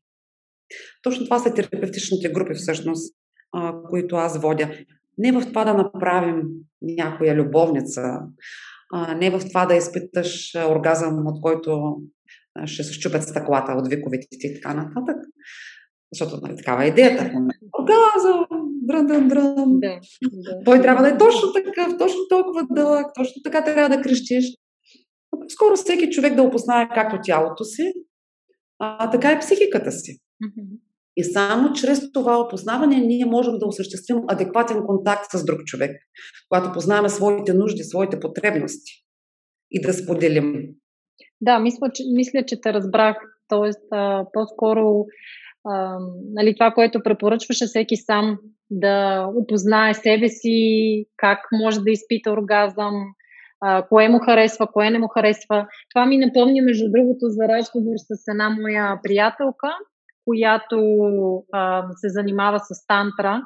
Точно 1.03 1.25
това 1.25 1.39
са 1.39 1.53
терапевтичните 1.53 2.29
групи 2.29 2.53
всъщност, 2.53 3.15
а, 3.51 3.73
които 3.89 4.15
аз 4.15 4.41
водя. 4.41 4.77
Не 5.17 5.31
в 5.31 5.45
това 5.45 5.65
да 5.65 5.73
направим 5.73 6.41
някоя 6.81 7.35
любовница, 7.35 8.19
не 9.17 9.29
в 9.29 9.39
това 9.39 9.65
да 9.65 9.75
изпиташ 9.75 10.55
оргазъм, 10.69 11.27
от 11.27 11.41
който 11.41 11.97
ще 12.65 12.83
се 12.83 12.93
щупят 12.93 13.23
стъклата 13.23 13.71
от 13.71 13.87
виковите 13.87 14.27
и 14.31 14.53
така 14.53 14.73
нататък. 14.73 15.15
Защото 16.13 16.39
нали, 16.41 16.57
такава 16.57 16.85
е 16.85 16.87
идеята. 16.87 17.31
Оргазъм, 17.79 18.45
дрън, 18.81 19.07
дрън, 19.07 19.27
дрън. 19.27 19.79
Да, 19.79 19.99
да. 20.23 20.63
Той 20.65 20.81
трябва 20.81 21.03
да 21.03 21.09
е 21.09 21.17
точно 21.17 21.53
такъв, 21.53 21.97
точно 21.97 22.19
толкова 22.29 22.67
дълъг, 22.71 23.05
точно 23.15 23.41
така 23.43 23.63
трябва 23.63 23.97
да 23.97 24.01
крещиш. 24.01 24.45
Скоро 25.49 25.75
всеки 25.75 26.09
човек 26.09 26.35
да 26.35 26.43
опознае 26.43 26.89
както 26.95 27.19
тялото 27.23 27.63
си, 27.63 27.93
а 28.79 29.09
така 29.09 29.31
и 29.31 29.39
психиката 29.39 29.91
си. 29.91 30.19
Mm-hmm. 30.43 30.79
И 31.17 31.23
само 31.23 31.73
чрез 31.73 32.11
това 32.11 32.39
опознаване 32.39 32.97
ние 32.97 33.25
можем 33.25 33.53
да 33.59 33.67
осъществим 33.67 34.17
адекватен 34.27 34.77
контакт 34.85 35.25
с 35.33 35.45
друг 35.45 35.59
човек, 35.65 35.91
когато 36.49 36.73
познаваме 36.73 37.09
своите 37.09 37.53
нужди, 37.53 37.83
своите 37.83 38.19
потребности 38.19 38.91
и 39.71 39.81
да 39.81 39.93
споделим. 39.93 40.53
Да, 41.41 41.59
мисля, 41.59 41.91
че, 41.93 42.03
мисля, 42.13 42.45
че 42.47 42.61
те 42.61 42.73
разбрах. 42.73 43.17
Тоест, 43.47 43.87
а, 43.91 44.25
по-скоро 44.33 45.05
а, 45.65 45.97
нали, 46.33 46.55
това, 46.55 46.71
което 46.71 47.03
препоръчваше 47.03 47.65
всеки 47.65 47.95
сам 47.95 48.37
да 48.71 49.25
опознае 49.35 49.93
себе 49.93 50.29
си, 50.29 51.05
как 51.17 51.39
може 51.63 51.79
да 51.79 51.91
изпита 51.91 52.31
оргазъм, 52.31 52.93
а, 53.61 53.87
кое 53.87 54.09
му 54.09 54.19
харесва, 54.19 54.67
кое 54.73 54.89
не 54.89 54.99
му 54.99 55.07
харесва. 55.07 55.67
Това 55.95 56.05
ми 56.05 56.17
напомня, 56.17 56.61
между 56.63 56.91
другото, 56.91 57.19
за 57.21 57.47
разговор 57.47 57.95
с 57.97 58.27
една 58.27 58.49
моя 58.49 58.99
приятелка, 59.03 59.67
която 60.25 60.77
а, 61.53 61.87
се 61.95 62.09
занимава 62.09 62.59
с 62.59 62.87
тантра. 62.87 63.43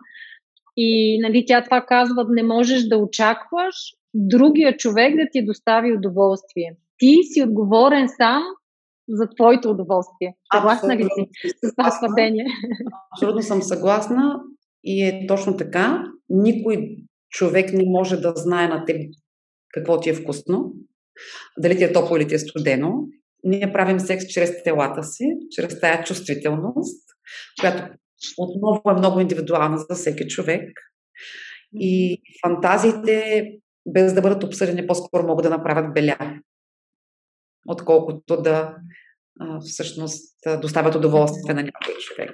И 0.77 1.19
нали, 1.21 1.43
тя 1.47 1.63
това 1.63 1.81
казва, 1.81 2.25
не 2.29 2.43
можеш 2.43 2.83
да 2.83 2.97
очакваш 2.97 3.75
другия 4.13 4.77
човек 4.77 5.15
да 5.15 5.27
ти 5.31 5.45
достави 5.45 5.93
удоволствие. 5.93 6.75
Ти 6.97 7.15
си 7.33 7.43
отговорен 7.43 8.07
сам 8.17 8.43
за 9.09 9.27
твоето 9.35 9.69
удоволствие. 9.69 10.35
Съгласна 10.55 10.95
ли 10.95 11.03
си 11.03 11.49
с 11.63 11.75
това 11.75 11.89
твърдение? 11.97 12.45
Абсолютно 13.15 13.41
съм 13.41 13.61
съгласна 13.61 14.39
и 14.83 15.03
е 15.03 15.27
точно 15.27 15.57
така. 15.57 16.03
Никой 16.29 16.97
човек 17.29 17.73
не 17.73 17.83
може 17.85 18.17
да 18.17 18.33
знае 18.35 18.67
на 18.67 18.85
теб 18.85 18.97
какво 19.73 19.99
ти 19.99 20.09
е 20.09 20.13
вкусно, 20.13 20.73
дали 21.59 21.77
ти 21.77 21.83
е 21.83 21.93
топло 21.93 22.17
или 22.17 22.27
ти 22.27 22.35
е 22.35 22.39
студено. 22.39 22.93
Ние 23.43 23.73
правим 23.73 23.99
секс 23.99 24.27
чрез 24.27 24.63
телата 24.63 25.03
си, 25.03 25.25
чрез 25.51 25.79
тая 25.79 26.03
чувствителност, 26.03 27.03
която 27.59 27.93
отново 28.37 28.81
е 28.89 28.93
много 28.93 29.19
индивидуална 29.19 29.77
за 29.77 29.95
всеки 29.95 30.27
човек. 30.27 30.71
И 31.73 32.21
фантазиите, 32.45 33.45
без 33.85 34.13
да 34.13 34.21
бъдат 34.21 34.43
обсъдени, 34.43 34.87
по-скоро 34.87 35.27
могат 35.27 35.43
да 35.43 35.49
направят 35.49 35.93
беля, 35.93 36.39
отколкото 37.67 38.41
да 38.41 38.75
всъщност 39.65 40.35
доставят 40.61 40.95
удоволствие 40.95 41.53
на 41.53 41.63
някой 41.63 41.93
човек. 41.93 42.31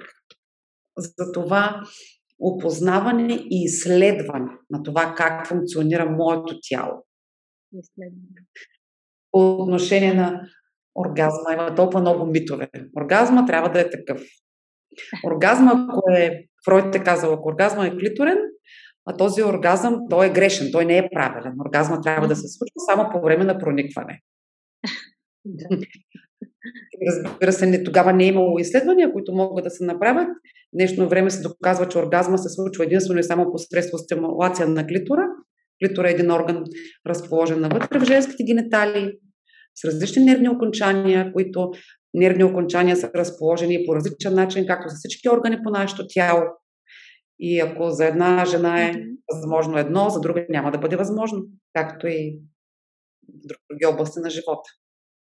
Затова 0.96 1.82
опознаване 2.38 3.34
и 3.34 3.64
изследване 3.64 4.52
на 4.70 4.82
това 4.82 5.14
как 5.16 5.48
функционира 5.48 6.10
моето 6.10 6.58
тяло. 6.68 7.06
По 9.30 9.56
отношение 9.62 10.14
на 10.14 10.48
оргазма. 10.94 11.52
Има 11.52 11.74
толкова 11.74 12.00
много 12.00 12.26
митове. 12.26 12.70
Оргазма 12.96 13.46
трябва 13.46 13.70
да 13.70 13.80
е 13.80 13.90
такъв. 13.90 14.22
Оргазма, 15.26 15.86
ако 15.88 16.10
е, 16.10 16.44
Фройд 16.64 16.94
е 16.94 16.98
казал, 16.98 17.32
ако 17.32 17.48
оргазма 17.48 17.86
е 17.86 17.96
клиторен, 17.96 18.38
а 19.06 19.16
този 19.16 19.42
оргазъм, 19.42 20.00
той 20.10 20.26
е 20.26 20.32
грешен, 20.32 20.68
той 20.72 20.84
не 20.84 20.98
е 20.98 21.08
правилен. 21.14 21.52
Оргазма 21.66 22.00
трябва 22.00 22.28
да 22.28 22.36
се 22.36 22.48
случва 22.48 22.80
само 22.92 23.10
по 23.12 23.20
време 23.20 23.44
на 23.44 23.58
проникване. 23.58 24.20
Разбира 27.08 27.52
се, 27.52 27.66
не, 27.66 27.84
тогава 27.84 28.12
не 28.12 28.24
е 28.24 28.28
имало 28.28 28.58
изследвания, 28.58 29.12
които 29.12 29.32
могат 29.32 29.64
да 29.64 29.70
се 29.70 29.84
направят. 29.84 30.28
Днешно 30.72 31.08
време 31.08 31.30
се 31.30 31.42
доказва, 31.42 31.88
че 31.88 31.98
оргазма 31.98 32.38
се 32.38 32.48
случва 32.48 32.84
единствено 32.84 33.20
и 33.20 33.24
само 33.24 33.52
посредством 33.52 33.98
стимулация 33.98 34.68
на 34.68 34.86
клитора. 34.86 35.26
Клитора 35.84 36.08
е 36.08 36.12
един 36.12 36.30
орган, 36.30 36.64
разположен 37.06 37.60
навътре 37.60 37.98
в 37.98 38.04
женските 38.04 38.44
гениталии, 38.44 39.12
с 39.74 39.84
различни 39.84 40.24
нервни 40.24 40.48
окончания, 40.48 41.32
които 41.32 41.70
нервни 42.14 42.44
окончания 42.44 42.96
са 42.96 43.10
разположени 43.14 43.84
по 43.86 43.94
различен 43.96 44.34
начин, 44.34 44.66
както 44.66 44.88
за 44.88 44.96
всички 44.96 45.28
органи 45.28 45.58
по 45.64 45.70
нашето 45.70 46.06
тяло. 46.08 46.42
И 47.38 47.60
ако 47.60 47.90
за 47.90 48.06
една 48.06 48.44
жена 48.44 48.82
е 48.82 48.92
възможно 49.32 49.78
едно, 49.78 50.10
за 50.10 50.20
друга 50.20 50.46
няма 50.48 50.70
да 50.70 50.78
бъде 50.78 50.96
възможно, 50.96 51.42
както 51.72 52.06
и 52.06 52.38
в 53.28 53.68
други 53.70 53.86
области 53.86 54.20
на 54.20 54.30
живота. 54.30 54.70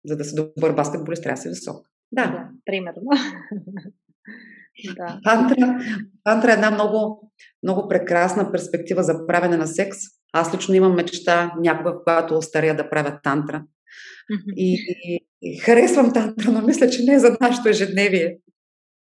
За 0.06 0.16
да 0.16 0.24
си 0.24 0.34
добър 0.34 0.72
баскетболист, 0.72 1.22
трябва 1.22 1.36
да 1.36 1.42
си 1.42 1.48
висок. 1.48 1.86
Да. 2.12 2.26
да 2.26 2.48
примерно. 2.64 3.02
да. 4.96 5.20
Тантра, 5.24 5.78
тантра 6.24 6.50
е 6.50 6.54
една 6.54 6.70
много, 6.70 7.30
много 7.62 7.88
прекрасна 7.88 8.52
перспектива 8.52 9.02
за 9.02 9.26
правене 9.26 9.56
на 9.56 9.66
секс. 9.66 9.98
Аз 10.32 10.54
лично 10.54 10.74
имам 10.74 10.94
мечта 10.94 11.54
някога, 11.60 11.94
когато 11.96 12.36
остаря 12.36 12.76
да 12.76 12.90
правя 12.90 13.20
тантра. 13.22 13.64
Mm-hmm. 14.32 14.54
И, 14.56 14.78
и, 15.42 15.58
харесвам 15.58 16.12
тантра, 16.12 16.52
но 16.52 16.62
мисля, 16.62 16.90
че 16.90 17.02
не 17.02 17.14
е 17.14 17.18
за 17.18 17.36
нашето 17.40 17.68
ежедневие. 17.68 18.36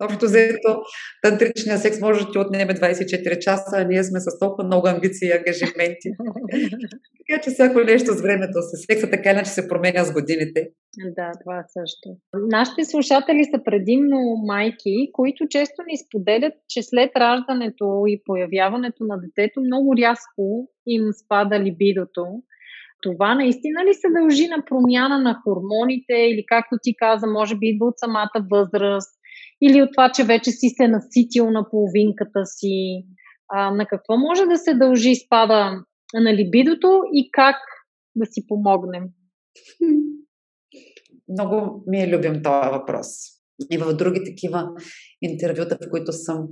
Общо 0.03 0.25
взето, 0.25 0.81
тантричния 1.21 1.77
секс 1.77 2.01
може 2.01 2.25
да 2.25 2.31
ти 2.31 2.38
отнеме 2.38 2.74
24 2.74 3.39
часа, 3.39 3.77
а 3.77 3.83
ние 3.83 4.03
сме 4.03 4.19
с 4.19 4.39
толкова 4.39 4.63
много 4.63 4.88
амбиции 4.88 5.27
и 5.27 5.31
ангажименти. 5.31 6.10
така 7.27 7.41
че 7.43 7.50
всяко 7.50 7.79
нещо 7.79 8.13
с 8.13 8.21
времето, 8.21 8.62
с 8.62 8.86
секса 8.86 9.10
така 9.10 9.31
иначе 9.31 9.51
се 9.51 9.67
променя 9.67 10.03
с 10.03 10.13
годините. 10.13 10.69
Да, 11.17 11.31
това 11.43 11.63
също. 11.67 12.10
Нашите 12.33 12.86
слушатели 12.86 13.43
са 13.43 13.63
предимно 13.65 14.17
майки, 14.45 15.10
които 15.13 15.48
често 15.50 15.81
ни 15.88 15.98
споделят, 15.98 16.53
че 16.69 16.83
след 16.83 17.12
раждането 17.17 18.03
и 18.07 18.21
появяването 18.25 19.03
на 19.03 19.17
детето 19.17 19.62
много 19.62 19.98
рязко 19.98 20.69
им 20.88 21.03
спада 21.25 21.60
либидото. 21.60 22.25
Това 23.01 23.36
наистина 23.36 23.86
ли 23.86 23.93
се 23.93 24.08
дължи 24.20 24.48
на 24.48 24.63
промяна 24.65 25.20
на 25.20 25.41
хормоните 25.43 26.13
или 26.13 26.43
както 26.48 26.75
ти 26.84 26.96
каза, 26.96 27.27
може 27.27 27.55
би 27.55 27.67
идва 27.67 27.86
от 27.86 27.93
самата 27.98 28.46
възраст, 28.51 29.12
или 29.62 29.81
от 29.81 29.89
това, 29.93 30.12
че 30.12 30.24
вече 30.24 30.51
си 30.51 30.70
се 30.70 30.88
наситил 30.88 31.51
на 31.51 31.70
половинката 31.70 32.46
си. 32.46 33.05
А, 33.50 33.72
на 33.72 33.86
какво 33.86 34.17
може 34.17 34.46
да 34.46 34.58
се 34.58 34.74
дължи 34.74 35.15
спада 35.15 35.84
на 36.13 36.34
либидото 36.34 37.01
и 37.13 37.29
как 37.31 37.55
да 38.15 38.25
си 38.25 38.48
помогнем? 38.48 39.03
Много 41.27 41.84
ми 41.88 42.01
е 42.01 42.17
любим 42.17 42.43
този 42.43 42.70
въпрос. 42.70 43.08
И 43.72 43.77
в 43.77 43.93
други 43.93 44.24
такива 44.25 44.70
интервюта, 45.22 45.77
в 45.81 45.89
които 45.91 46.12
съм 46.12 46.48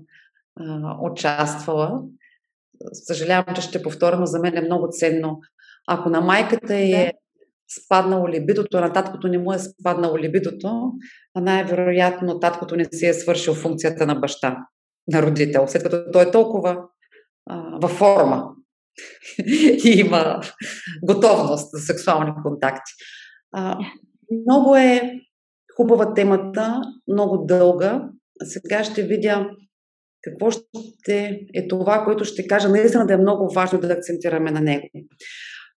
а, 0.60 0.98
участвала, 1.02 2.04
съжалявам, 2.94 3.56
че 3.56 3.62
ще 3.62 3.82
повторя, 3.82 4.20
но 4.20 4.26
за 4.26 4.40
мен 4.40 4.58
е 4.58 4.62
много 4.62 4.88
ценно. 4.92 5.40
Ако 5.92 6.10
на 6.10 6.22
майката 6.22 6.76
е 6.76 7.12
спаднало 7.86 8.30
либидото, 8.30 8.82
на 8.82 8.94
таткото 8.94 9.28
не 9.28 9.38
му 9.38 9.54
е 9.54 9.60
спаднало 9.60 10.18
либидото, 10.18 10.92
а 11.36 11.42
най-вероятно 11.42 12.40
таткото 12.40 12.76
не 12.76 12.86
си 12.86 13.06
е 13.06 13.14
свършил 13.14 13.54
функцията 13.54 14.06
на 14.06 14.16
баща, 14.16 14.58
на 15.08 15.22
родител, 15.22 15.68
след 15.68 15.84
като 15.84 16.12
той 16.14 16.24
е 16.24 16.32
толкова 16.32 16.84
а, 17.50 17.78
във 17.82 17.92
форма 17.92 18.50
и 19.86 19.90
има 19.90 20.42
готовност 21.04 21.72
за 21.72 21.80
сексуални 21.80 22.32
контакти. 22.44 22.92
А, 23.54 23.78
много 24.48 24.76
е 24.76 25.20
хубава 25.76 26.14
темата, 26.14 26.82
много 27.08 27.46
дълга. 27.46 28.10
Сега 28.44 28.84
ще 28.84 29.04
видя 29.04 29.50
какво 30.22 30.52
ще 30.52 31.40
е 31.54 31.68
това, 31.68 32.04
което 32.06 32.26
ще 32.26 32.48
кажа. 32.48 32.70
Наистина 32.70 33.08
да 33.08 33.14
е 33.14 33.18
много 33.18 33.54
важно 33.54 33.80
да 33.80 33.94
акцентираме 33.94 34.52
на 34.52 34.62
него. 34.62 34.88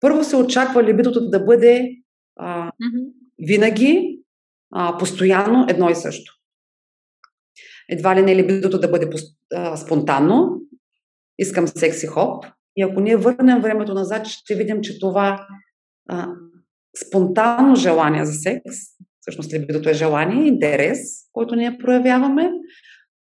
Първо 0.03 0.25
се 0.25 0.37
очаква 0.37 0.85
либидото 0.85 1.31
да 1.31 1.41
бъде 1.41 1.97
а, 2.37 2.71
mm-hmm. 2.71 3.13
винаги, 3.39 4.19
а, 4.75 4.99
постоянно 4.99 5.67
едно 5.69 5.91
и 5.91 5.95
също. 5.95 6.33
Едва 7.89 8.17
ли 8.17 8.23
не 8.23 8.37
либидото 8.37 8.79
да 8.81 8.89
бъде 8.89 9.11
а, 9.55 9.77
спонтанно, 9.77 10.61
искам 11.39 11.69
секси 11.69 12.07
хоп. 12.07 12.47
И 12.77 12.83
ако 12.83 13.01
ние 13.01 13.17
върнем 13.17 13.61
времето 13.61 13.95
назад, 13.95 14.27
ще 14.27 14.55
видим, 14.55 14.81
че 14.81 15.01
това 15.01 15.47
а, 16.09 16.29
спонтанно 17.07 17.77
желание 17.77 18.25
за 18.25 18.33
секс, 18.33 18.77
всъщност 19.21 19.53
либидото 19.53 19.89
е 19.89 19.95
желание, 19.95 20.47
интерес, 20.47 20.99
който 21.33 21.57
ние 21.57 21.79
проявяваме, 21.79 22.51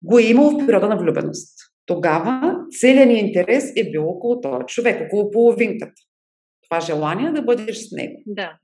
го 0.03 0.19
е 0.19 0.23
имало 0.23 0.51
в 0.51 0.65
периода 0.65 0.87
на 0.87 0.97
влюбеност. 0.97 1.57
Тогава 1.85 2.55
целият 2.79 3.07
ни 3.07 3.19
интерес 3.19 3.71
е 3.75 3.91
бил 3.91 4.09
около 4.09 4.41
този 4.41 4.65
човек, 4.67 5.01
около 5.05 5.31
половинката 5.31 6.01
това 6.69 6.81
желание 6.81 7.31
да 7.31 7.41
бъдеш 7.41 7.77
с 7.77 7.91
него. 7.91 8.21
Да. 8.25 8.57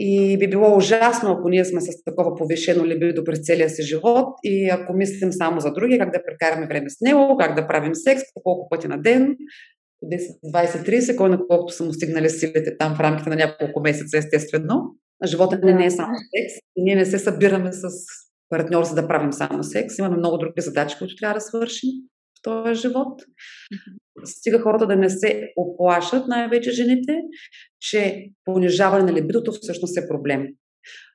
И 0.00 0.38
би 0.38 0.50
било 0.50 0.76
ужасно, 0.76 1.32
ако 1.32 1.48
ние 1.48 1.64
сме 1.64 1.80
с 1.80 2.04
такова 2.04 2.36
повишено 2.36 2.86
либидо 2.86 3.24
през 3.24 3.40
целия 3.42 3.70
си 3.70 3.82
живот 3.82 4.28
и 4.44 4.70
ако 4.70 4.92
мислим 4.92 5.32
само 5.32 5.60
за 5.60 5.72
други, 5.72 5.98
как 5.98 6.12
да 6.12 6.24
прекараме 6.24 6.66
време 6.66 6.90
с 6.90 7.00
него, 7.00 7.36
как 7.40 7.56
да 7.56 7.66
правим 7.66 7.94
секс, 7.94 8.22
по 8.34 8.42
колко 8.42 8.68
пъти 8.68 8.88
на 8.88 9.02
ден, 9.02 9.36
10, 10.04 10.18
20, 10.54 10.88
30, 10.88 11.16
кой 11.16 11.30
на 11.30 11.46
колкото 11.48 11.74
са 11.74 11.84
му 11.84 11.92
стигнали 11.92 12.30
силите 12.30 12.76
там 12.76 12.96
в 12.96 13.00
рамките 13.00 13.30
на 13.30 13.36
няколко 13.36 13.80
месеца, 13.80 14.18
естествено. 14.18 14.94
Живота 15.24 15.60
ни 15.64 15.74
не 15.74 15.86
е 15.86 15.90
само 15.90 16.14
секс. 16.14 16.60
Ние 16.76 16.94
не 16.94 17.06
се 17.06 17.18
събираме 17.18 17.72
с 17.72 17.88
партньор, 18.48 18.84
за 18.84 18.94
да 18.94 19.08
правим 19.08 19.32
само 19.32 19.62
секс. 19.62 19.98
Имаме 19.98 20.16
много 20.16 20.38
други 20.38 20.60
задачи, 20.60 20.96
които 20.98 21.16
трябва 21.16 21.34
да 21.34 21.40
свършим 21.40 21.90
в 22.38 22.42
този 22.42 22.80
живот. 22.80 23.22
Стига 24.24 24.60
хората 24.60 24.86
да 24.86 24.96
не 24.96 25.10
се 25.10 25.52
оплашат, 25.56 26.28
най-вече 26.28 26.70
жените, 26.70 27.20
че 27.80 28.24
понижаване 28.44 29.04
на 29.04 29.12
либидото 29.12 29.52
всъщност 29.52 29.96
е 29.96 30.08
проблем. 30.08 30.46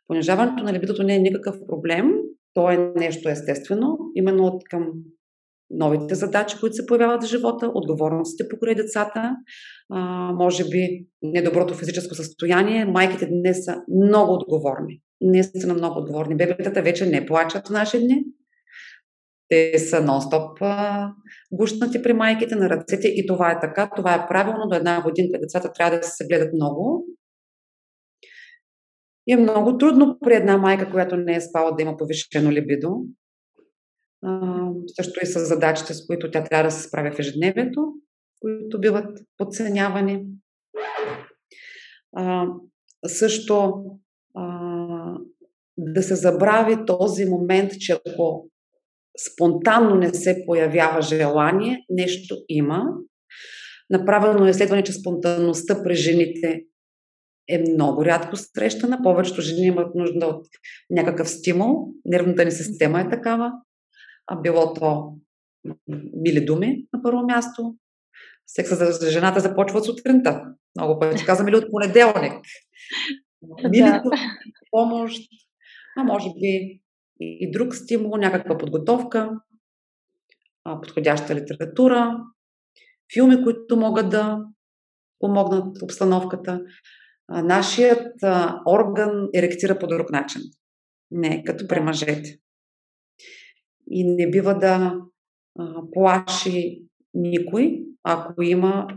Понижаването 0.08 0.64
на 0.64 0.74
либидото 0.74 1.04
не 1.04 1.16
е 1.16 1.20
никакъв 1.20 1.56
проблем, 1.68 2.12
то 2.54 2.72
е 2.72 2.92
нещо 2.96 3.30
естествено, 3.30 3.98
именно 4.16 4.44
от 4.44 4.64
към 4.70 4.88
новите 5.70 6.16
задачи, 6.16 6.58
които 6.60 6.76
се 6.76 6.86
появяват 6.86 7.24
в 7.24 7.28
живота, 7.28 7.72
отговорностите 7.74 8.50
покрай 8.50 8.76
децата, 8.76 9.36
а, 9.90 10.32
може 10.34 10.70
би 10.70 11.06
недоброто 11.22 11.74
физическо 11.74 12.16
състояние. 12.16 12.86
Майките 12.86 13.28
днес 13.32 13.66
са 13.66 13.82
много 14.06 14.34
отговорни. 14.34 15.00
Наистина 15.22 15.74
много 15.74 16.00
отговорни. 16.00 16.36
Бебетата 16.36 16.82
вече 16.82 17.06
не 17.06 17.26
плачат 17.26 17.68
в 17.68 17.72
наши 17.72 18.00
дни, 18.00 18.24
те 19.54 19.80
са 19.80 20.02
нон-стоп 20.02 20.60
гущнати 21.52 22.02
при 22.02 22.14
майките 22.14 22.56
на 22.56 22.70
ръцете 22.70 23.08
и 23.08 23.26
това 23.28 23.52
е 23.52 23.60
така, 23.60 23.90
това 23.96 24.14
е 24.14 24.28
правилно. 24.28 24.68
До 24.70 24.76
една 24.76 25.02
годинка 25.02 25.40
децата 25.40 25.72
трябва 25.74 25.98
да 25.98 26.04
се 26.04 26.26
гледат 26.26 26.54
много. 26.54 27.06
И 29.28 29.34
е 29.34 29.38
много 29.38 29.78
трудно 29.78 30.18
при 30.20 30.34
една 30.34 30.58
майка, 30.58 30.92
която 30.92 31.18
не 31.18 31.36
е 31.36 31.42
спала 31.42 31.76
да 31.76 31.82
има 31.82 31.98
повишено 31.98 32.52
либидо. 32.52 33.06
А, 34.26 34.70
също 34.96 35.20
и 35.24 35.26
с 35.26 35.40
задачите, 35.40 35.94
с 35.94 36.06
които 36.06 36.32
тя 36.32 36.44
трябва 36.44 36.64
да 36.64 36.72
се 36.72 36.88
справя 36.88 37.12
в 37.12 37.20
ежедневието, 37.20 37.94
които 38.42 38.80
биват 38.80 39.20
подценявани. 39.38 40.26
А, 42.16 42.48
също 43.08 43.84
а, 44.36 45.18
да 45.78 46.04
се 46.04 46.16
забрави 46.16 46.86
този 46.86 47.26
момент, 47.26 47.72
че 47.80 48.00
ако 48.08 48.50
спонтанно 49.18 49.96
не 49.96 50.14
се 50.14 50.44
появява 50.46 51.02
желание, 51.02 51.86
нещо 51.90 52.36
има. 52.50 52.84
Направено 53.90 54.46
е 54.46 54.50
изследване, 54.50 54.84
че 54.84 54.94
спонтанността 54.94 55.84
при 55.84 55.96
жените 55.96 56.64
е 57.50 57.60
много 57.60 58.06
рядко 58.06 58.36
срещана. 58.36 59.00
Повечето 59.04 59.42
жени 59.42 59.68
имат 59.68 59.96
нужда 59.96 60.26
от 60.26 60.48
някакъв 60.90 61.30
стимул. 61.30 61.88
Нервната 62.06 62.46
ни 62.46 62.52
система 62.52 63.02
е 63.02 63.10
такава. 63.10 63.52
А 64.28 64.42
било 64.42 64.74
то 64.74 65.14
мили 66.14 66.46
думи 66.46 66.86
на 66.94 67.02
първо 67.02 67.22
място. 67.22 67.76
Секса 68.48 68.92
за 68.92 69.12
жената 69.12 69.40
започва 69.40 69.80
от 69.80 69.86
сутринта. 69.86 70.44
Много 70.78 71.00
пъти 71.00 71.26
казвам 71.26 71.48
или 71.48 71.56
от 71.56 71.72
понеделник. 71.72 72.34
Мили 73.70 74.00
думи, 74.04 74.18
помощ, 74.72 75.30
а 75.98 76.04
може 76.04 76.30
би 76.30 76.82
и 77.20 77.52
друг 77.52 77.76
стимул, 77.76 78.18
някаква 78.18 78.58
подготовка, 78.58 79.30
подходяща 80.82 81.36
литература, 81.36 82.18
филми, 83.14 83.44
които 83.44 83.78
могат 83.78 84.10
да 84.10 84.40
помогнат 85.20 85.82
обстановката. 85.82 86.62
нашият 87.30 88.14
орган 88.68 89.28
еректира 89.36 89.80
по 89.80 89.88
друг 89.88 90.12
начин. 90.12 90.42
Не 91.12 91.44
като 91.44 91.68
при 91.68 91.80
мъжете. 91.80 92.38
И 93.88 94.16
не 94.16 94.30
бива 94.30 94.58
да 94.58 94.96
плаши 95.92 96.84
никой, 97.14 97.84
ако 98.04 98.42
има 98.42 98.88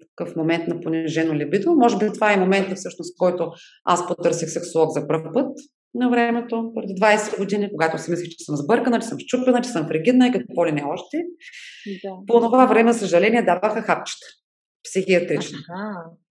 такъв 0.00 0.36
момент 0.36 0.68
на 0.68 0.80
понижено 0.80 1.34
либидо. 1.34 1.74
Може 1.74 1.98
би 1.98 2.12
това 2.14 2.32
е 2.32 2.40
момента, 2.40 2.74
всъщност, 2.74 3.18
който 3.18 3.52
аз 3.84 4.06
потърсих 4.06 4.48
сексолог 4.48 4.90
за 4.90 5.08
първ 5.08 5.30
път 5.32 5.58
на 5.94 6.10
времето, 6.10 6.72
преди 6.74 6.94
20 6.94 7.38
години, 7.38 7.70
когато 7.70 7.98
си 7.98 8.10
мислих, 8.10 8.28
че 8.28 8.44
съм 8.44 8.56
сбъркана, 8.56 9.00
че 9.00 9.06
съм 9.06 9.18
щупена, 9.18 9.60
че 9.60 9.70
съм 9.70 9.88
фригидна 9.88 10.26
и 10.28 10.32
какво 10.32 10.66
ли 10.66 10.72
не 10.72 10.84
още. 10.84 11.16
Да. 12.04 12.10
По 12.26 12.40
това 12.40 12.66
време, 12.66 12.92
съжаление, 12.92 13.42
даваха 13.42 13.82
хапчета. 13.82 14.26
Психиатрични. 14.84 15.58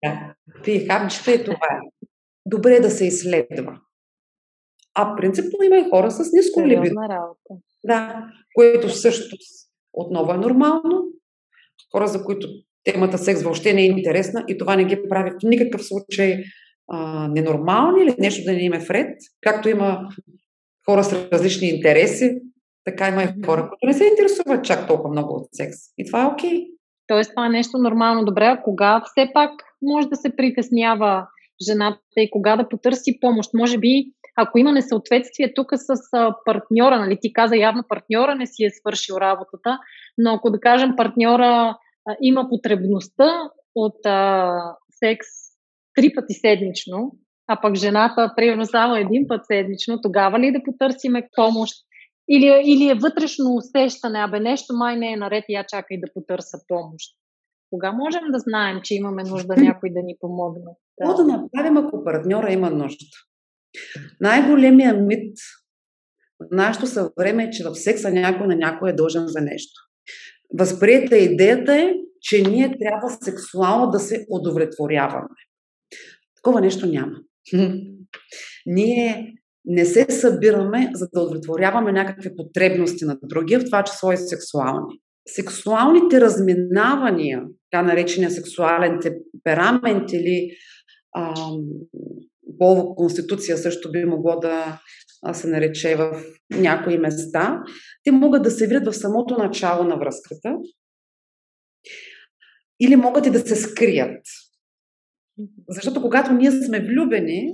Да. 0.04 0.34
Пи 0.64 0.88
хапчета 0.88 1.32
и 1.32 1.44
това 1.44 1.68
е. 1.72 2.08
Добре 2.46 2.76
е 2.76 2.80
да 2.80 2.90
се 2.90 3.06
изследва. 3.06 3.80
А 4.94 5.16
принципно 5.16 5.64
има 5.64 5.78
и 5.78 5.90
хора 5.90 6.12
с 6.12 6.32
ниско 6.34 6.62
либидо. 6.68 6.96
Да, 7.84 8.26
което 8.56 8.90
също 8.90 9.36
отново 9.94 10.34
е 10.34 10.38
нормално. 10.38 11.04
Хора, 11.92 12.08
за 12.08 12.24
които 12.24 12.48
темата 12.84 13.18
секс 13.18 13.44
въобще 13.44 13.74
не 13.74 13.82
е 13.82 13.86
интересна 13.86 14.46
и 14.48 14.58
това 14.58 14.76
не 14.76 14.86
ги 14.86 15.10
прави 15.10 15.32
в 15.32 15.44
никакъв 15.44 15.86
случай 15.86 16.44
а, 16.90 17.28
ненормални 17.28 18.04
или 18.04 18.16
нещо 18.20 18.44
да 18.46 18.52
не 18.52 18.64
им 18.64 18.74
е 18.74 18.80
вред. 18.80 19.18
Както 19.42 19.70
има 19.70 20.10
хора 20.86 21.04
с 21.04 21.30
различни 21.34 21.68
интереси, 21.68 22.42
така 22.86 23.08
има 23.08 23.24
и 23.24 23.46
хора, 23.46 23.70
които 23.70 23.86
не 23.86 23.94
се 23.94 24.06
интересуват 24.06 24.66
чак 24.66 24.88
толкова 24.88 25.10
много 25.10 25.36
от 25.36 25.48
секс. 25.52 25.78
И 25.98 26.06
това 26.06 26.24
е 26.24 26.26
окей. 26.26 26.52
Okay. 26.52 26.68
Тоест, 27.08 27.32
това 27.32 27.46
е 27.46 27.50
нещо 27.50 27.78
нормално. 27.78 28.26
Добре, 28.26 28.46
а 28.46 28.62
кога 28.62 29.02
все 29.06 29.30
пак 29.34 29.52
може 29.82 30.08
да 30.08 30.16
се 30.16 30.36
притеснява 30.36 31.28
жената 31.68 32.00
и 32.18 32.32
кога 32.32 32.56
да 32.56 32.70
потърси 32.70 33.20
помощ? 33.22 33.54
Може 33.54 33.78
би, 33.78 34.06
ако 34.36 34.58
има 34.58 34.72
несъответствие 34.72 35.54
тук 35.54 35.68
с 35.74 35.96
партньора, 36.46 37.00
нали, 37.00 37.18
ти 37.22 37.34
каза 37.34 37.56
явно 37.56 37.84
партньора 37.90 38.36
не 38.36 38.46
си 38.46 38.64
е 38.64 38.70
свършил 38.70 39.16
работата, 39.16 39.80
но 40.18 40.34
ако 40.34 40.50
да 40.50 40.60
кажем 40.60 40.96
партньора 40.98 41.78
има 42.22 42.50
потребността 42.50 43.50
от 43.76 44.06
а, 44.06 44.52
секс 44.90 45.28
три 45.96 46.14
пъти 46.16 46.34
седмично, 46.34 47.12
а 47.48 47.62
пък 47.62 47.76
жената, 47.76 48.34
примерно, 48.36 48.66
само 48.66 48.96
един 48.96 49.28
път 49.28 49.42
седмично, 49.46 50.02
тогава 50.02 50.40
ли 50.40 50.52
да 50.52 50.64
потърсиме 50.64 51.30
помощ? 51.36 51.74
Или, 52.32 52.62
или 52.66 52.90
е 52.90 53.00
вътрешно 53.02 53.56
усещане, 53.56 54.20
абе 54.20 54.40
нещо 54.40 54.74
май 54.74 54.96
не 54.96 55.14
е 55.14 55.18
наред 55.18 55.44
и 55.50 55.54
я 55.54 55.66
чакай 55.68 56.00
да 56.00 56.08
потърся 56.14 56.58
помощ. 56.68 57.16
Кога 57.72 57.92
можем 57.92 58.22
да 58.32 58.40
знаем, 58.40 58.80
че 58.84 58.96
имаме 58.96 59.24
нужда 59.24 59.56
някой 59.58 59.90
да 59.90 60.00
ни 60.04 60.16
помогне? 60.20 60.72
Какво 61.02 61.24
да. 61.24 61.28
направим, 61.28 61.78
ако 61.78 62.04
партньора 62.04 62.52
има 62.52 62.70
нужда? 62.70 63.06
Най-големия 64.22 64.94
мит 64.94 65.38
нашето 66.52 66.88
съвреме 66.88 67.44
е, 67.44 67.50
че 67.50 67.64
в 67.64 67.76
секса 67.76 68.12
някой 68.12 68.48
на 68.48 68.56
някой 68.56 68.90
е 68.90 68.94
дължен 68.94 69.28
за 69.28 69.42
нещо. 69.42 69.74
Възприета 70.60 71.18
идеята 71.18 71.76
е, 71.76 71.94
че 72.22 72.42
ние 72.42 72.78
трябва 72.80 73.10
сексуално 73.10 73.92
да 73.92 74.00
се 74.00 74.26
удовлетворяваме. 74.30 75.28
Такова 76.44 76.62
нещо 76.62 76.86
няма. 76.86 77.16
Ние 78.66 79.34
не 79.66 79.86
се 79.86 80.06
събираме, 80.10 80.92
за 80.94 81.08
да 81.14 81.22
удовлетворяваме 81.22 81.92
някакви 81.92 82.36
потребности 82.36 83.06
на 83.06 83.18
другия, 83.24 83.60
в 83.60 83.66
това 83.66 83.84
число 83.84 84.12
и 84.12 84.18
сексуални. 84.18 85.00
Сексуалните 85.28 86.22
разминавания, 86.22 87.42
така 87.72 87.84
наречения 87.84 88.32
сексуален 88.32 89.00
темперамент 89.02 90.14
или 90.14 90.50
полова 92.60 92.96
конституция 92.96 93.58
също 93.58 93.92
би 93.92 94.06
могло 94.06 94.40
да 94.40 94.82
се 95.34 95.48
нарече 95.48 95.96
в 95.96 96.24
някои 96.52 96.98
места, 96.98 97.64
те 98.04 98.12
могат 98.12 98.44
да 98.44 98.52
се 98.52 98.68
видят 98.68 98.86
в 98.86 98.94
самото 98.94 99.38
начало 99.38 99.84
на 99.84 99.96
връзката 99.96 100.56
или 102.80 102.96
могат 102.96 103.26
и 103.26 103.32
да 103.32 103.40
се 103.40 103.56
скрият. 103.56 104.22
Защото 105.70 106.02
когато 106.02 106.34
ние 106.34 106.52
сме 106.52 106.80
влюбени, 106.80 107.54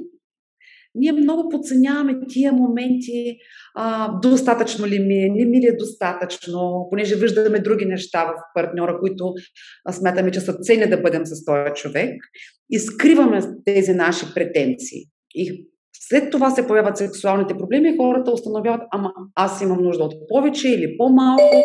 ние 0.95 1.11
много 1.11 1.49
подценяваме 1.49 2.19
тия 2.29 2.53
моменти, 2.53 3.37
а, 3.75 4.11
достатъчно 4.19 4.87
ли 4.87 4.99
ми 4.99 5.23
е, 5.23 5.29
не 5.29 5.45
ми 5.45 5.61
ли 5.61 5.65
е 5.65 5.77
достатъчно, 5.79 6.87
понеже 6.89 7.15
виждаме 7.15 7.59
други 7.59 7.85
неща 7.85 8.25
в 8.25 8.33
партньора, 8.53 8.99
които 8.99 9.33
смятаме, 9.91 10.31
че 10.31 10.39
са 10.39 10.53
ценни 10.53 10.89
да 10.89 10.97
бъдем 10.97 11.25
с 11.25 11.45
този 11.45 11.73
човек 11.75 12.21
и 12.71 12.79
скриваме 12.79 13.41
тези 13.65 13.93
наши 13.93 14.25
претенции. 14.35 14.99
И 15.35 15.67
след 16.09 16.31
това 16.31 16.49
се 16.49 16.67
появят 16.67 16.97
сексуалните 16.97 17.57
проблеми 17.57 17.89
и 17.89 17.97
хората 17.97 18.31
установяват, 18.31 18.81
ама 18.91 19.13
аз 19.35 19.61
имам 19.61 19.83
нужда 19.83 20.03
от 20.03 20.13
повече 20.29 20.69
или 20.69 20.97
по-малко, 20.97 21.63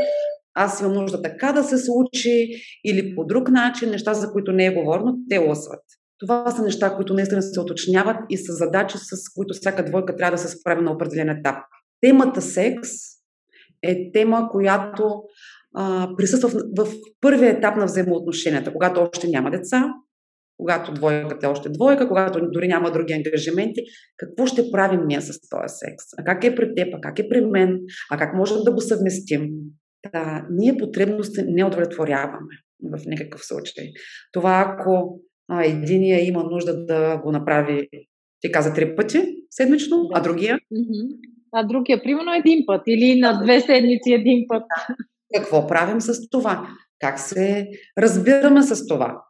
аз 0.54 0.80
имам 0.80 0.92
нужда 0.92 1.22
така 1.22 1.52
да 1.52 1.64
се 1.64 1.78
случи 1.78 2.50
или 2.84 3.14
по 3.14 3.24
друг 3.24 3.50
начин, 3.50 3.90
неща, 3.90 4.14
за 4.14 4.32
които 4.32 4.52
не 4.52 4.66
е 4.66 4.74
говорено, 4.74 5.16
те 5.28 5.38
лъсват. 5.38 5.82
Това 6.20 6.50
са 6.50 6.62
неща, 6.62 6.94
които 6.96 7.14
наистина 7.14 7.42
се 7.42 7.60
уточняват 7.60 8.16
и 8.28 8.38
са 8.38 8.52
задачи, 8.52 8.98
с 8.98 9.34
които 9.34 9.54
всяка 9.54 9.84
двойка 9.84 10.16
трябва 10.16 10.36
да 10.36 10.38
се 10.38 10.58
справи 10.58 10.82
на 10.82 10.92
определен 10.92 11.28
етап. 11.28 11.56
Темата 12.00 12.42
секс 12.42 12.88
е 13.82 14.12
тема, 14.12 14.48
която 14.50 15.22
а, 15.74 16.08
присъства 16.16 16.48
в, 16.48 16.84
в 16.84 16.94
първия 17.20 17.50
етап 17.50 17.76
на 17.76 17.84
взаимоотношенията, 17.84 18.72
когато 18.72 19.00
още 19.00 19.28
няма 19.28 19.50
деца, 19.50 19.94
когато 20.56 20.94
двойката 20.94 21.46
е 21.46 21.50
още 21.50 21.68
двойка, 21.68 22.08
когато 22.08 22.50
дори 22.50 22.68
няма 22.68 22.92
други 22.92 23.12
ангажименти, 23.12 23.80
какво 24.16 24.46
ще 24.46 24.70
правим 24.72 25.00
ние 25.06 25.20
с 25.20 25.26
този 25.50 25.74
секс? 25.76 26.04
А 26.18 26.24
как 26.24 26.44
е 26.44 26.54
при 26.54 26.74
теб, 26.74 26.94
а 26.94 27.00
как 27.00 27.18
е 27.18 27.28
при 27.28 27.40
мен, 27.40 27.80
а 28.10 28.18
как 28.18 28.34
можем 28.34 28.56
да 28.64 28.72
го 28.72 28.80
съвместим? 28.80 29.50
Да, 30.12 30.46
ние 30.50 30.76
потребности 30.76 31.42
не 31.46 31.64
удовлетворяваме 31.64 32.54
в 32.92 32.98
никакъв 33.06 33.44
случай. 33.44 33.84
Това 34.32 34.76
ако 34.78 35.20
а, 35.50 35.64
единия 35.64 36.26
има 36.28 36.44
нужда 36.44 36.84
да 36.86 37.16
го 37.16 37.32
направи, 37.32 37.88
ти 38.40 38.52
каза 38.52 38.74
три 38.74 38.96
пъти 38.96 39.18
седмично, 39.50 40.08
а 40.14 40.20
другия? 40.20 40.58
А 41.52 41.62
другия, 41.66 42.02
примерно 42.02 42.34
един 42.34 42.64
път 42.66 42.82
или 42.86 43.20
на 43.20 43.42
две 43.42 43.60
седмици 43.60 44.12
един 44.12 44.44
път. 44.48 44.62
Какво 45.36 45.66
правим 45.66 46.00
с 46.00 46.30
това? 46.30 46.68
Как 46.98 47.18
се 47.18 47.68
разбираме 47.98 48.62
с 48.62 48.86
това? 48.86 49.22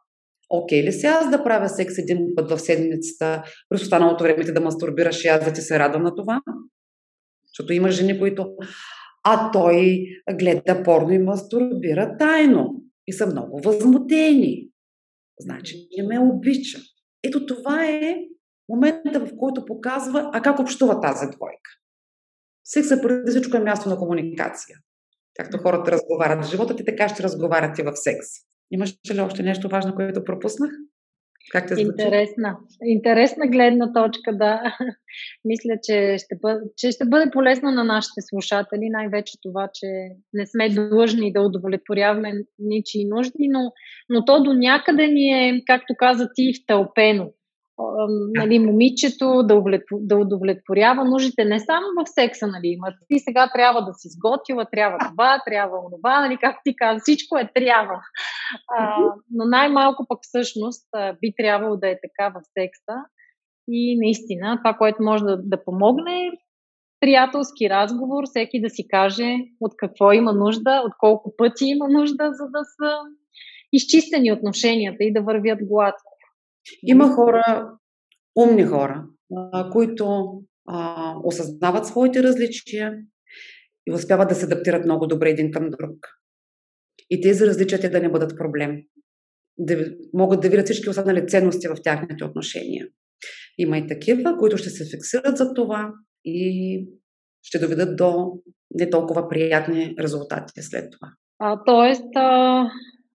Окей 0.49 0.83
ли 0.83 0.91
си 0.91 1.05
аз 1.05 1.31
да 1.31 1.43
правя 1.43 1.69
секс 1.69 1.97
един 1.97 2.27
път 2.35 2.51
в 2.51 2.59
седмицата, 2.59 3.43
през 3.69 3.81
останалото 3.81 4.23
време 4.23 4.45
ти 4.45 4.53
да 4.53 4.61
мастурбираш 4.61 5.25
и 5.25 5.27
аз 5.27 5.45
да 5.45 5.53
ти 5.53 5.61
се 5.61 5.79
радвам 5.79 6.03
на 6.03 6.15
това? 6.15 6.41
Защото 7.47 7.73
има 7.73 7.91
жени, 7.91 8.19
които 8.19 8.47
а 9.23 9.51
той 9.51 10.05
гледа 10.33 10.83
порно 10.83 11.11
и 11.13 11.19
мастурбира 11.19 12.17
тайно 12.19 12.83
и 13.07 13.13
са 13.13 13.27
много 13.27 13.61
възмутени. 13.63 14.70
Значи 15.41 15.87
не 15.97 16.07
ме 16.07 16.19
обича. 16.19 16.79
Ето 17.23 17.45
това 17.45 17.85
е 17.85 18.17
момента, 18.69 19.19
в 19.19 19.29
който 19.37 19.65
показва, 19.65 20.29
а 20.33 20.41
как 20.41 20.59
общува 20.59 21.01
тази 21.01 21.25
двойка. 21.25 21.71
Секса 22.63 23.01
преди 23.01 23.31
всичко 23.31 23.57
е 23.57 23.59
място 23.59 23.89
на 23.89 23.97
комуникация. 23.97 24.77
Както 25.35 25.57
хората 25.57 25.91
разговарят 25.91 26.45
в 26.45 26.49
живота 26.49 26.75
ти, 26.75 26.85
така 26.85 27.09
ще 27.09 27.23
разговарят 27.23 27.79
и 27.79 27.83
в 27.83 27.95
секс. 27.95 28.27
Имаш 28.71 28.97
ли 29.13 29.19
още 29.21 29.43
нещо 29.43 29.69
важно, 29.69 29.95
което 29.95 30.23
пропуснах? 30.23 30.71
Как 31.51 31.67
те 31.67 31.75
звучи? 31.75 31.87
Интересна. 31.89 32.57
Интересна 32.83 33.47
гледна 33.47 33.93
точка, 33.93 34.37
да. 34.37 34.61
Мисля, 35.45 35.73
че 35.83 36.17
ще, 36.17 36.35
бъде, 36.41 36.59
че 36.77 36.91
ще 36.91 37.05
бъде 37.05 37.31
полезно 37.31 37.71
на 37.71 37.83
нашите 37.83 38.21
слушатели, 38.21 38.89
най-вече 38.89 39.37
това, 39.41 39.69
че 39.73 39.87
не 40.33 40.45
сме 40.45 40.69
длъжни 40.69 41.33
да 41.33 41.41
удовлетворяваме 41.41 42.33
ничии 42.59 43.05
нужди, 43.05 43.47
но, 43.49 43.71
но 44.09 44.25
то 44.25 44.43
до 44.43 44.53
някъде 44.53 45.07
ни 45.07 45.49
е, 45.49 45.63
както 45.67 45.93
каза 45.97 46.29
ти, 46.35 46.53
втълпено 46.63 47.31
нали, 48.35 48.59
момичето 48.59 49.43
да, 49.91 50.15
удовлетворява 50.17 51.05
нуждите 51.05 51.45
не 51.45 51.59
само 51.59 51.85
в 51.97 52.09
секса, 52.09 52.47
нали, 52.47 52.67
има. 52.67 52.87
Ти 53.07 53.19
сега 53.19 53.49
трябва 53.53 53.85
да 53.85 53.93
си 53.93 54.09
сготвила, 54.09 54.65
трябва 54.71 54.97
това, 54.97 55.41
трябва 55.45 55.77
това, 55.97 56.19
нали, 56.19 56.37
както 56.41 56.61
ти 56.65 56.75
каза, 56.75 56.99
всичко 56.99 57.37
е 57.37 57.49
трябва. 57.55 58.01
А, 58.77 58.97
но 59.31 59.45
най-малко 59.45 60.05
пък 60.07 60.19
всъщност 60.21 60.87
би 61.21 61.33
трябвало 61.37 61.77
да 61.77 61.89
е 61.89 61.99
така 62.01 62.29
в 62.29 62.41
секса. 62.59 62.95
И 63.67 63.97
наистина, 63.99 64.57
това, 64.57 64.73
което 64.73 65.03
може 65.03 65.23
да, 65.23 65.37
да 65.43 65.63
помогне 65.63 66.27
е 66.27 66.31
приятелски 66.99 67.69
разговор, 67.69 68.23
всеки 68.25 68.61
да 68.61 68.69
си 68.69 68.87
каже 68.87 69.35
от 69.59 69.73
какво 69.77 70.11
има 70.11 70.33
нужда, 70.33 70.81
от 70.85 70.93
колко 70.99 71.35
пъти 71.37 71.65
има 71.65 71.89
нужда, 71.89 72.29
за 72.33 72.45
да 72.45 72.63
са 72.63 72.97
изчистени 73.73 74.31
отношенията 74.31 75.03
и 75.03 75.13
да 75.13 75.21
вървят 75.21 75.59
гладко. 75.63 76.17
Има 76.83 77.09
хора, 77.09 77.71
умни 78.35 78.63
хора, 78.63 79.05
които 79.71 80.33
а, 80.67 81.13
осъзнават 81.23 81.85
своите 81.85 82.23
различия 82.23 82.93
и 83.87 83.93
успяват 83.93 84.29
да 84.29 84.35
се 84.35 84.45
адаптират 84.45 84.85
много 84.85 85.07
добре 85.07 85.29
един 85.29 85.51
към 85.51 85.69
друг. 85.69 86.20
И 87.11 87.21
тези 87.21 87.45
различия 87.45 87.79
те 87.79 87.89
да 87.89 87.99
не 87.99 88.11
бъдат 88.11 88.37
проблем. 88.37 88.77
да 89.57 89.85
могат 90.13 90.41
да 90.41 90.49
видят 90.49 90.65
всички 90.65 90.89
останали 90.89 91.27
ценности 91.27 91.67
в 91.67 91.81
тяхните 91.83 92.25
отношения. 92.25 92.87
Има 93.57 93.77
и 93.77 93.87
такива, 93.87 94.37
които 94.37 94.57
ще 94.57 94.69
се 94.69 94.89
фиксират 94.95 95.37
за 95.37 95.53
това 95.53 95.93
и 96.25 96.87
ще 97.43 97.59
доведат 97.59 97.95
до 97.95 98.31
не 98.71 98.89
толкова 98.89 99.29
приятни 99.29 99.95
резултати 99.99 100.61
след 100.61 100.91
това. 100.91 101.11
А, 101.39 101.63
тоест, 101.65 102.15
а, 102.15 102.63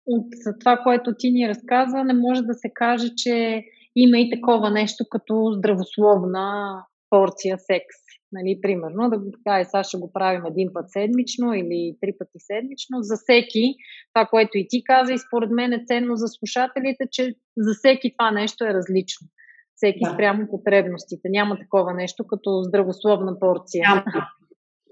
от 0.06 0.28
това, 0.60 0.78
което 0.78 1.12
ти 1.18 1.32
ни 1.32 1.50
разказа, 1.50 2.04
не 2.04 2.14
може 2.14 2.42
да 2.42 2.54
се 2.54 2.70
каже, 2.74 3.08
че 3.18 3.64
има 3.96 4.18
и 4.18 4.30
такова 4.30 4.72
нещо 4.72 5.06
като 5.10 5.54
здравословна 5.58 6.76
порция 7.10 7.58
секс. 7.58 7.96
Нали, 8.32 8.60
примерно, 8.62 9.10
да 9.10 9.20
го 9.20 9.32
така 9.32 9.62
и 9.62 9.66
сега 9.66 9.84
ще 9.84 9.98
го 9.98 10.14
правим 10.14 10.46
един 10.46 10.70
път 10.74 10.92
седмично 10.92 11.54
или 11.54 11.98
три 12.02 12.14
пъти 12.20 12.40
седмично. 12.40 12.98
За 13.02 13.16
всеки, 13.18 13.76
това, 14.14 14.26
което 14.26 14.58
и 14.58 14.68
ти 14.70 14.84
каза, 14.84 15.14
и 15.14 15.18
според 15.28 15.52
мен 15.52 15.74
е 15.74 15.84
ценно 15.88 16.16
за 16.16 16.28
слушателите, 16.28 17.04
че 17.12 17.34
за 17.58 17.74
всеки 17.74 18.14
това 18.18 18.32
нещо 18.32 18.66
е 18.66 18.74
различно. 18.74 19.28
Всеки 19.76 20.00
да. 20.04 20.14
спрямо 20.14 20.48
потребностите. 20.48 21.30
Няма 21.30 21.58
такова 21.60 21.94
нещо 21.94 22.28
като 22.28 22.64
здравословна 22.64 23.40
порция. 23.40 23.84
Няма, 23.90 24.04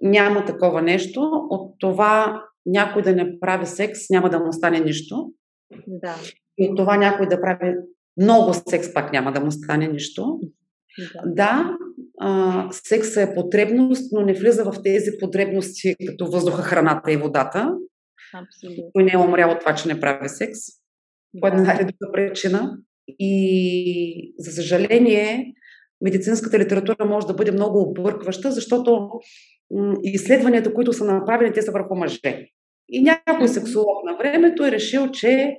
няма 0.02 0.46
такова 0.46 0.82
нещо. 0.82 1.22
От 1.50 1.76
това 1.80 2.44
някой 2.66 3.02
да 3.02 3.16
не 3.16 3.40
прави 3.40 3.66
секс, 3.66 4.00
няма 4.10 4.30
да 4.30 4.40
му 4.40 4.54
стане 4.54 4.80
нищо. 4.80 5.32
Да. 5.88 6.16
И 6.58 6.70
от 6.70 6.78
това 6.78 6.98
някой 6.98 7.28
да 7.28 7.42
прави 7.42 7.76
много 8.22 8.54
секс, 8.54 8.94
пак 8.94 9.14
няма 9.14 9.32
да 9.32 9.40
му 9.40 9.52
стане 9.52 9.88
нищо. 9.88 10.40
Да, 10.98 11.22
да 11.26 11.78
а, 12.20 12.68
секса 12.72 13.22
е 13.22 13.34
потребност, 13.36 14.12
но 14.12 14.22
не 14.22 14.34
влиза 14.34 14.64
в 14.64 14.84
тези 14.84 15.12
потребности 15.20 15.96
като 16.08 16.26
въздуха, 16.26 16.62
храната 16.62 17.12
и 17.12 17.18
водата. 17.18 17.76
Абсолютно. 18.34 18.92
Той 18.94 19.04
не 19.04 19.12
е 19.14 19.18
умрял 19.18 19.52
от 19.52 19.60
това, 19.60 19.76
че 19.76 19.88
не 19.88 20.00
прави 20.00 20.30
секс. 20.30 20.60
По 21.42 21.48
една 21.48 21.74
или 21.74 21.84
друга 21.84 22.12
причина. 22.14 22.78
И 23.20 24.34
за 24.38 24.52
съжаление, 24.52 25.54
медицинската 26.02 26.60
литература 26.60 27.06
може 27.06 27.28
да 27.28 27.34
бъде 27.34 27.52
много 27.52 27.82
объркваща, 27.82 28.52
защото 28.52 29.10
изследванията, 30.04 30.74
които 30.74 30.94
са 30.94 31.06
направени, 31.06 31.54
те 31.54 31.62
са 31.62 31.72
върху 31.72 31.96
мъже. 31.96 32.48
И 32.90 33.02
някой 33.02 33.48
сексолог 33.48 34.06
на 34.06 34.18
времето 34.18 34.66
е 34.66 34.72
решил, 34.72 35.12
че 35.12 35.58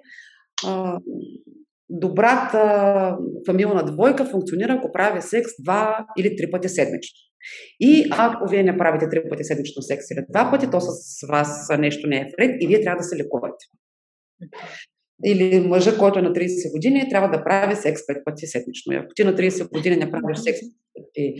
а, 0.66 0.98
добрата 1.90 3.16
фамилна 3.46 3.84
двойка 3.84 4.24
функционира, 4.24 4.72
ако 4.72 4.92
прави 4.92 5.22
секс 5.22 5.50
два 5.62 6.06
или 6.18 6.36
три 6.36 6.50
пъти 6.50 6.68
седмично. 6.68 7.16
И 7.80 8.08
ако 8.10 8.50
вие 8.50 8.62
не 8.62 8.78
правите 8.78 9.08
три 9.10 9.28
пъти 9.30 9.44
седмично 9.44 9.82
секс 9.82 10.10
или 10.10 10.24
два 10.30 10.50
пъти, 10.50 10.70
то 10.70 10.80
с 10.80 11.26
вас 11.28 11.68
нещо 11.78 12.08
не 12.08 12.16
е 12.16 12.28
вред 12.38 12.56
и 12.60 12.66
вие 12.66 12.80
трябва 12.80 12.96
да 12.96 13.04
се 13.04 13.16
лекувате. 13.16 13.64
Или 15.24 15.60
мъжа, 15.60 15.98
който 15.98 16.18
е 16.18 16.22
на 16.22 16.32
30 16.32 16.72
години, 16.72 17.08
трябва 17.10 17.38
да 17.38 17.44
прави 17.44 17.76
секс 17.76 18.06
пет 18.06 18.16
пъти 18.24 18.46
седмично. 18.46 18.92
И 18.92 18.96
ако 18.96 19.14
ти 19.14 19.24
на 19.24 19.34
30 19.34 19.70
години 19.72 19.96
не 19.96 20.10
правиш 20.10 20.38
секс 20.38 20.58
пъти 20.94 21.34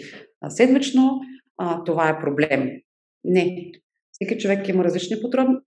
седмично, 0.49 1.21
а, 1.59 1.85
това 1.85 2.09
е 2.09 2.21
проблем. 2.21 2.71
Не. 3.25 3.73
Всеки 4.13 4.39
човек 4.39 4.69
има 4.69 4.85
различни 4.85 5.17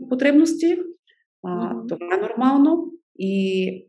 потребности. 0.09 0.77
А, 1.47 1.75
това 1.89 2.15
е 2.15 2.21
нормално. 2.21 2.91
И 3.19 3.85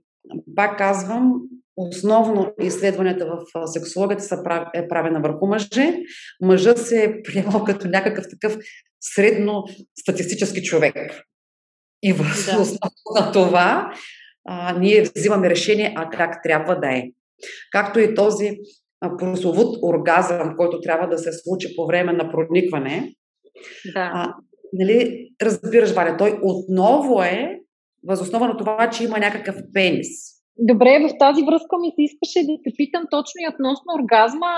пак 0.56 0.78
казвам, 0.78 1.32
основно 1.76 2.52
изследванията 2.60 3.26
в 3.26 3.66
сексологията 3.66 4.24
са 4.24 4.42
прав... 4.44 4.68
е 4.74 4.88
правена 4.88 5.20
върху 5.20 5.46
мъже. 5.46 5.98
Мъжа 6.42 6.76
се 6.76 7.04
е 7.04 7.22
приемал 7.22 7.64
като 7.64 7.88
някакъв 7.88 8.24
такъв 8.30 8.56
средно 9.00 9.64
статистически 9.98 10.62
човек. 10.62 10.96
И 12.02 12.12
в 12.12 12.18
да. 12.18 12.60
основа 12.60 13.20
на 13.20 13.32
това 13.32 13.92
а, 14.48 14.78
ние 14.78 15.02
взимаме 15.16 15.50
решение, 15.50 15.94
а 15.96 16.10
как 16.10 16.42
трябва 16.42 16.80
да 16.80 16.96
е. 16.96 17.02
Както 17.72 18.00
и 18.00 18.14
този 18.14 18.50
прословут 19.18 19.78
оргазъм, 19.82 20.54
който 20.56 20.80
трябва 20.80 21.08
да 21.08 21.18
се 21.18 21.30
случи 21.32 21.76
по 21.76 21.86
време 21.86 22.12
на 22.12 22.30
проникване. 22.30 23.14
Да. 23.94 24.10
А, 24.14 24.34
нали, 24.72 25.28
разбираш, 25.42 25.92
Валя, 25.92 26.16
той 26.16 26.38
отново 26.42 27.22
е 27.22 27.60
възоснова 28.06 28.48
на 28.48 28.56
това, 28.56 28.90
че 28.90 29.04
има 29.04 29.18
някакъв 29.18 29.56
пенис. 29.72 30.08
Добре, 30.58 30.98
в 31.08 31.18
тази 31.18 31.42
връзка 31.42 31.78
ми 31.80 31.92
се 31.94 32.02
искаше 32.02 32.46
да 32.46 32.54
те 32.64 32.70
питам 32.76 33.04
точно 33.10 33.38
и 33.40 33.50
относно 33.54 33.94
оргазма. 33.98 34.52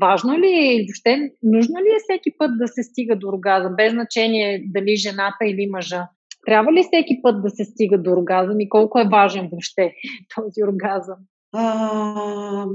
Важно 0.00 0.38
ли 0.38 0.46
е 0.46 0.74
и 0.74 0.86
въобще 0.86 1.30
нужно 1.42 1.76
ли 1.80 1.88
е 1.88 2.02
всеки 2.04 2.30
път 2.38 2.50
да 2.58 2.68
се 2.68 2.82
стига 2.82 3.16
до 3.16 3.28
оргазъм, 3.28 3.76
без 3.76 3.92
значение 3.92 4.64
дали 4.66 4.96
жената 4.96 5.42
или 5.44 5.70
мъжа? 5.70 6.08
Трябва 6.46 6.72
ли 6.72 6.82
всеки 6.82 7.22
път 7.22 7.42
да 7.42 7.50
се 7.50 7.64
стига 7.64 7.98
до 7.98 8.10
оргазъм 8.10 8.60
и 8.60 8.68
колко 8.68 8.98
е 8.98 9.08
важен 9.12 9.48
въобще 9.52 9.94
този 10.34 10.64
оргазъм? 10.68 11.18
А, 11.52 12.66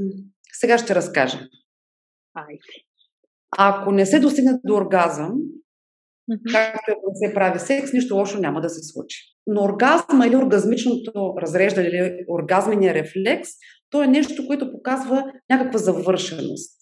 сега 0.51 0.78
ще 0.78 0.95
разкажа. 0.95 1.39
Айде. 2.36 2.60
Ако 3.58 3.91
не 3.91 4.06
се 4.06 4.19
достигне 4.19 4.51
до 4.63 4.75
оргазъм, 4.75 5.34
както 6.52 6.92
ако 6.92 7.12
се 7.14 7.34
прави 7.34 7.60
секс, 7.60 7.94
нищо 7.94 8.16
лошо 8.16 8.40
няма 8.40 8.62
да 8.62 8.70
се 8.70 8.84
случи. 8.84 9.18
Но 9.48 9.64
оргазма 9.64 10.28
или 10.28 10.36
оргазмичното 10.36 11.34
разреждане 11.42 11.88
или 11.88 12.26
оргазмения 12.30 12.94
рефлекс, 12.94 13.50
то 13.90 14.04
е 14.04 14.08
нещо, 14.08 14.48
което 14.48 14.72
показва 14.72 15.26
някаква 15.50 15.80
завършеност. 15.80 16.82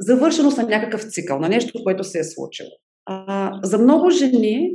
Завършеност 0.00 0.58
на 0.58 0.62
някакъв 0.62 1.02
цикъл, 1.02 1.38
на 1.40 1.48
нещо, 1.48 1.82
което 1.84 2.04
се 2.04 2.18
е 2.18 2.24
случило. 2.24 2.70
А, 3.06 3.52
за 3.62 3.78
много 3.78 4.10
жени 4.10 4.70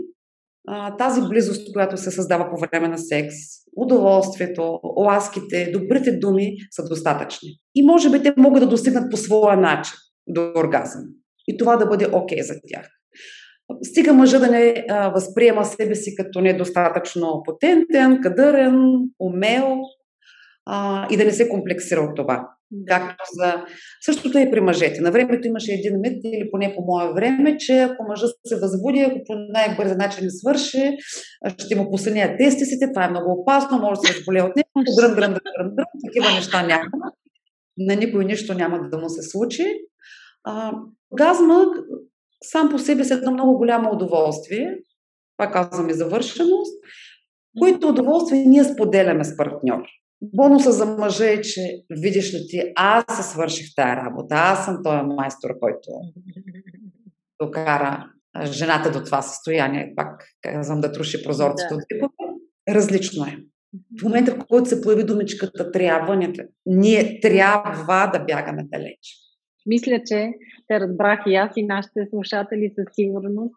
а, 0.68 0.98
тази 0.98 1.22
близост, 1.22 1.74
която 1.74 1.98
се 1.98 2.12
създава 2.12 2.50
по 2.50 2.58
време 2.58 2.88
на 2.88 2.98
секс, 2.98 3.36
удоволствието, 3.76 4.80
ласките, 4.98 5.72
добрите 5.74 6.12
думи 6.12 6.56
са 6.72 6.88
достатъчни. 6.90 7.50
И 7.76 7.86
може 7.86 8.12
би 8.12 8.24
те 8.24 8.34
могат 8.38 8.64
да 8.64 8.70
достигнат 8.70 9.12
по 9.12 9.18
своя 9.18 9.58
начин 9.58 9.94
до 10.28 10.52
оргазъм. 10.56 11.02
И 11.48 11.58
това 11.58 11.76
да 11.76 11.86
бъде 11.86 12.08
окей 12.14 12.38
okay 12.38 12.42
за 12.42 12.54
тях. 12.68 12.88
Стига 13.84 14.14
мъжа 14.14 14.40
да 14.40 14.48
не 14.48 14.86
а, 14.90 15.10
възприема 15.10 15.66
себе 15.66 15.96
си 15.96 16.16
като 16.16 16.42
недостатъчно 16.42 17.42
потентен, 17.46 18.22
кадърен, 18.22 18.76
умел 19.20 19.78
а, 20.66 21.08
и 21.12 21.18
да 21.18 21.26
не 21.26 21.32
се 21.32 21.50
комплексира 21.50 22.00
от 22.00 22.16
това. 22.16 22.48
Както 22.88 23.24
за... 23.34 23.66
Същото 24.02 24.38
е 24.38 24.42
и 24.42 24.52
при 24.52 24.62
мъжете. 24.62 25.02
На 25.02 25.12
времето 25.12 25.48
имаше 25.48 25.74
един 25.74 26.00
мит, 26.02 26.22
или 26.24 26.52
поне 26.52 26.74
по 26.76 26.82
мое 26.82 27.14
време, 27.14 27.58
че 27.58 27.80
ако 27.80 28.04
мъжът 28.10 28.36
се 28.46 28.60
възбуди, 28.60 29.00
ако 29.00 29.18
по 29.26 29.36
най-бърза 29.36 29.96
начин 29.96 30.24
не 30.24 30.30
свърши, 30.30 30.98
ще 31.58 31.76
му 31.76 31.92
посънят 31.92 32.38
тестисите, 32.38 32.92
това 32.94 33.06
е 33.06 33.10
много 33.10 33.32
опасно, 33.32 33.80
може 33.80 34.00
да 34.02 34.08
се 34.08 34.14
разболее 34.14 34.42
от 34.42 34.56
него, 34.56 34.70
дрън, 34.98 35.16
дрън, 35.16 35.34
дрън, 35.34 35.76
дрън, 35.76 35.86
такива 36.08 36.36
неща 36.36 36.64
няма. 36.64 36.90
На 37.78 37.96
никой 37.96 38.26
нищо 38.26 38.54
няма 38.54 38.90
да 38.90 38.98
му 38.98 39.10
се 39.10 39.30
случи. 39.30 39.66
А, 40.46 40.74
газма 41.18 41.66
сам 42.44 42.70
по 42.70 42.80
себе 42.80 43.04
си 43.04 43.14
е 43.14 43.16
едно 43.16 43.32
много 43.32 43.58
голямо 43.58 43.92
удоволствие, 43.92 44.78
пак 45.38 45.54
казвам 45.54 45.90
и 45.90 45.94
завършеност, 45.94 46.84
което 47.60 47.88
удоволствие 47.88 48.46
ние 48.46 48.64
споделяме 48.64 49.24
с 49.24 49.38
партньор. 49.38 49.84
Бонуса 50.22 50.72
за 50.72 50.86
мъжа 50.86 51.26
е, 51.26 51.42
че 51.42 51.62
видиш 51.90 52.34
ли 52.34 52.48
ти, 52.48 52.72
аз 52.76 53.18
се 53.18 53.24
свърших 53.24 53.76
тази 53.76 53.96
работа, 53.96 54.36
аз 54.36 54.66
съм 54.66 54.84
този 54.84 55.02
майстор, 55.02 55.50
който 55.60 55.90
докара 57.42 58.10
жената 58.46 58.92
до 58.92 59.04
това 59.04 59.22
състояние, 59.22 59.94
пак 59.96 60.24
казвам 60.42 60.82
да 60.82 60.92
труши 60.92 61.24
прозорците 61.24 61.70
да. 61.70 61.76
от 61.76 61.82
дипове. 61.92 62.30
Различно 62.70 63.26
е. 63.26 63.38
В 64.00 64.04
момента, 64.04 64.36
в 64.36 64.46
който 64.50 64.70
се 64.70 64.82
появи 64.82 65.04
думичката 65.04 65.72
трябва, 65.72 66.34
ние 66.66 67.20
трябва 67.20 68.12
да 68.14 68.20
бягаме 68.20 68.64
далеч. 68.72 69.25
Мисля, 69.66 70.02
че 70.06 70.34
те 70.68 70.80
разбрах 70.80 71.20
и 71.28 71.36
аз 71.36 71.52
и 71.56 71.64
нашите 71.64 72.08
слушатели 72.10 72.72
със 72.76 72.86
сигурност. 72.96 73.56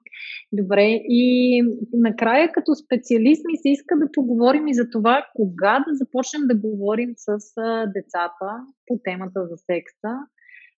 Добре, 0.52 0.84
и 1.08 1.62
накрая 1.92 2.52
като 2.52 2.74
специалист 2.74 3.42
ми 3.46 3.56
се 3.56 3.68
иска 3.68 3.98
да 3.98 4.12
поговорим 4.12 4.68
и 4.68 4.74
за 4.74 4.90
това 4.90 5.26
кога 5.34 5.84
да 5.88 5.94
започнем 5.94 6.42
да 6.44 6.54
говорим 6.54 7.10
с 7.16 7.38
децата 7.94 8.48
по 8.86 9.00
темата 9.04 9.46
за 9.50 9.56
секса. 9.56 10.12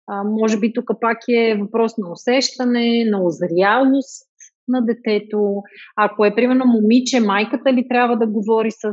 А, 0.06 0.24
може 0.24 0.58
би 0.58 0.72
тук 0.72 0.90
пак 1.00 1.18
е 1.28 1.58
въпрос 1.60 1.98
на 1.98 2.12
усещане, 2.12 3.04
на 3.10 3.24
озрялост 3.24 4.30
на 4.68 4.84
детето. 4.84 5.62
Ако 5.96 6.24
е, 6.24 6.34
примерно, 6.34 6.64
момиче, 6.66 7.20
майката 7.20 7.72
ли 7.72 7.88
трябва 7.88 8.16
да 8.16 8.26
говори 8.26 8.70
с, 8.70 8.92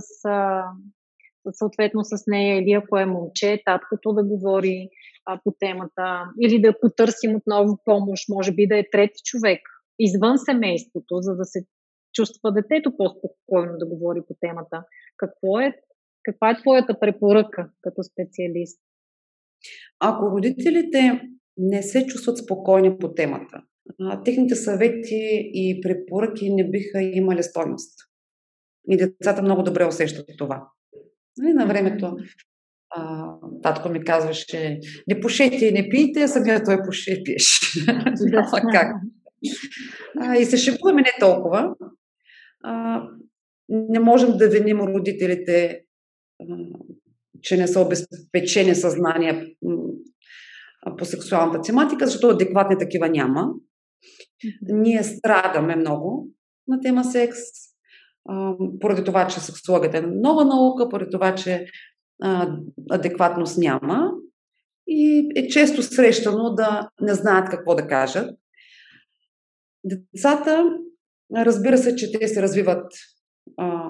съответно 1.51 2.03
с 2.03 2.23
нея, 2.27 2.57
или 2.57 2.71
ако 2.71 2.97
е 2.97 3.05
момче, 3.05 3.61
таткото 3.65 4.13
да 4.13 4.23
говори 4.23 4.89
а, 5.25 5.39
по 5.43 5.53
темата, 5.59 6.23
или 6.41 6.61
да 6.61 6.79
потърсим 6.79 7.35
отново 7.35 7.79
помощ, 7.85 8.29
може 8.29 8.51
би 8.51 8.67
да 8.67 8.79
е 8.79 8.89
трети 8.91 9.21
човек 9.23 9.59
извън 9.99 10.37
семейството, 10.37 11.17
за 11.21 11.35
да 11.35 11.45
се 11.45 11.65
чувства 12.13 12.51
детето 12.51 12.97
по-спокойно 12.97 13.77
да 13.77 13.85
говори 13.85 14.21
по 14.27 14.35
темата. 14.39 14.83
Какво 15.17 15.59
е, 15.59 15.73
каква 16.23 16.51
е 16.51 16.61
твоята 16.61 16.99
препоръка 16.99 17.69
като 17.81 18.03
специалист? 18.03 18.81
Ако 19.99 20.31
родителите 20.31 21.21
не 21.57 21.83
се 21.83 22.05
чувстват 22.05 22.37
спокойни 22.37 22.97
по 22.97 23.13
темата, 23.13 23.61
техните 24.25 24.55
съвети 24.55 25.51
и 25.53 25.81
препоръки 25.81 26.53
не 26.53 26.69
биха 26.69 27.01
имали 27.01 27.43
стойност. 27.43 27.99
И 28.89 28.97
децата 28.97 29.41
много 29.41 29.63
добре 29.63 29.85
усещат 29.85 30.29
това. 30.37 30.67
И 31.43 31.53
на 31.53 31.65
времето 31.65 32.17
а, 32.89 33.33
татко 33.63 33.89
ми 33.89 34.03
казваше, 34.03 34.79
не 35.07 35.19
пушете 35.19 35.65
и 35.65 35.71
не 35.71 35.89
пийте, 35.89 36.27
самия 36.27 36.63
той 36.63 36.77
пуше 36.85 37.13
и 37.13 37.23
пиеш. 37.23 37.59
Няма 38.21 38.61
как. 38.71 38.95
А, 40.19 40.35
и 40.35 40.45
се 40.45 40.57
шегуваме 40.57 41.01
не 41.01 41.11
толкова. 41.19 41.75
А, 42.63 43.03
не 43.69 43.99
можем 43.99 44.37
да 44.37 44.49
виним 44.49 44.81
родителите, 44.81 45.81
а, 46.41 46.45
че 47.41 47.57
не 47.57 47.67
са 47.67 47.81
обезпечени 47.81 48.75
съзнания 48.75 49.47
по 50.97 51.05
сексуалната 51.05 51.61
тематика, 51.61 52.05
защото 52.05 52.27
адекватни 52.27 52.77
такива 52.79 53.09
няма. 53.09 53.49
Ние 54.61 55.03
страдаме 55.03 55.75
много 55.75 56.27
на 56.67 56.79
тема 56.81 57.03
секс, 57.03 57.37
поради 58.81 59.03
това, 59.03 59.27
че 59.27 59.39
сексологията 59.39 59.97
е 59.97 60.01
нова 60.01 60.45
наука, 60.45 60.89
поради 60.89 61.11
това, 61.11 61.35
че 61.35 61.65
адекватност 62.89 63.57
няма 63.57 64.11
и 64.87 65.31
е 65.35 65.47
често 65.47 65.83
срещано 65.83 66.53
да 66.53 66.89
не 67.01 67.13
знаят 67.13 67.49
какво 67.49 67.75
да 67.75 67.87
кажат. 67.87 68.37
Децата, 69.83 70.63
разбира 71.35 71.77
се, 71.77 71.95
че 71.95 72.11
те 72.11 72.27
се 72.27 72.41
развиват 72.41 72.93
а, 73.57 73.89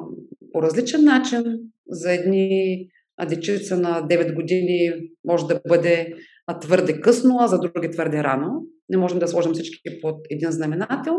по 0.54 0.62
различен 0.62 1.04
начин. 1.04 1.44
За 1.90 2.14
едни 2.14 2.88
дечица 3.30 3.78
на 3.78 4.08
9 4.08 4.36
години 4.36 4.92
може 5.26 5.48
да 5.48 5.62
бъде 5.68 6.14
твърде 6.62 7.02
късно, 7.02 7.38
а 7.40 7.48
за 7.48 7.60
други 7.60 7.92
твърде 7.92 8.24
рано. 8.24 8.66
Не 8.90 8.98
можем 8.98 9.20
да 9.20 9.28
сложим 9.28 9.54
всички 9.54 10.02
под 10.02 10.16
един 10.30 10.52
знаменател. 10.52 11.16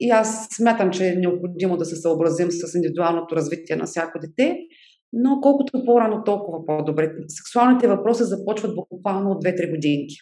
И 0.00 0.10
аз 0.10 0.48
смятам, 0.50 0.90
че 0.90 1.08
е 1.08 1.16
необходимо 1.16 1.76
да 1.76 1.84
се 1.84 1.96
съобразим 1.96 2.50
с 2.50 2.74
индивидуалното 2.74 3.36
развитие 3.36 3.76
на 3.76 3.86
всяко 3.86 4.18
дете, 4.18 4.58
но 5.12 5.40
колкото 5.40 5.84
по-рано, 5.84 6.24
толкова 6.24 6.66
по-добре. 6.66 7.12
Сексуалните 7.28 7.88
въпроси 7.88 8.22
започват 8.24 8.74
буквално 8.74 9.30
от 9.30 9.44
2-3 9.44 9.70
годинки. 9.70 10.16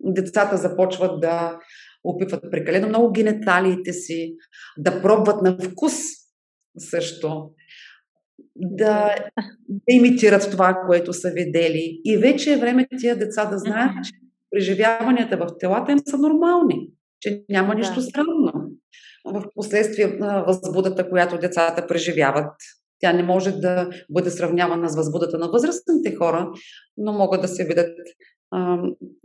Децата 0.00 0.56
започват 0.56 1.20
да 1.20 1.58
опитват 2.04 2.50
прекалено 2.50 2.88
много 2.88 3.12
генеталиите 3.12 3.92
си, 3.92 4.34
да 4.78 5.02
пробват 5.02 5.42
на 5.42 5.58
вкус 5.58 5.92
също, 6.78 7.50
да, 8.56 9.14
да 9.68 9.94
имитират 9.94 10.50
това, 10.50 10.82
което 10.86 11.12
са 11.12 11.30
видели. 11.30 12.00
И 12.04 12.16
вече 12.16 12.52
е 12.52 12.56
време 12.56 12.86
тия 13.00 13.18
деца 13.18 13.44
да 13.44 13.58
знаят, 13.58 13.92
че 14.04 14.12
преживяванията 14.50 15.36
в 15.36 15.46
телата 15.58 15.92
им 15.92 15.98
са 15.98 16.18
нормални, 16.18 16.88
че 17.20 17.44
няма 17.48 17.74
нищо 17.74 18.02
странно. 18.02 18.61
В 19.24 19.44
последствие 19.54 20.18
възбудата, 20.46 21.10
която 21.10 21.38
децата 21.38 21.86
преживяват, 21.86 22.54
тя 22.98 23.12
не 23.12 23.22
може 23.22 23.52
да 23.52 23.90
бъде 24.10 24.30
сравнявана 24.30 24.88
с 24.88 24.96
възбудата 24.96 25.38
на 25.38 25.48
възрастните 25.48 26.14
хора, 26.14 26.52
но 26.96 27.12
могат 27.12 27.42
да 27.42 27.48
се 27.48 27.64
видят 27.64 27.98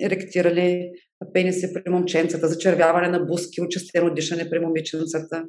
еректирали 0.01 0.91
пениси 1.33 1.73
при 1.73 1.91
момченцата, 1.91 2.47
зачервяване 2.47 3.07
на 3.07 3.19
буски, 3.19 3.61
участено 3.61 4.13
дишане 4.13 4.49
при 4.49 4.59
момиченцата. 4.59 5.43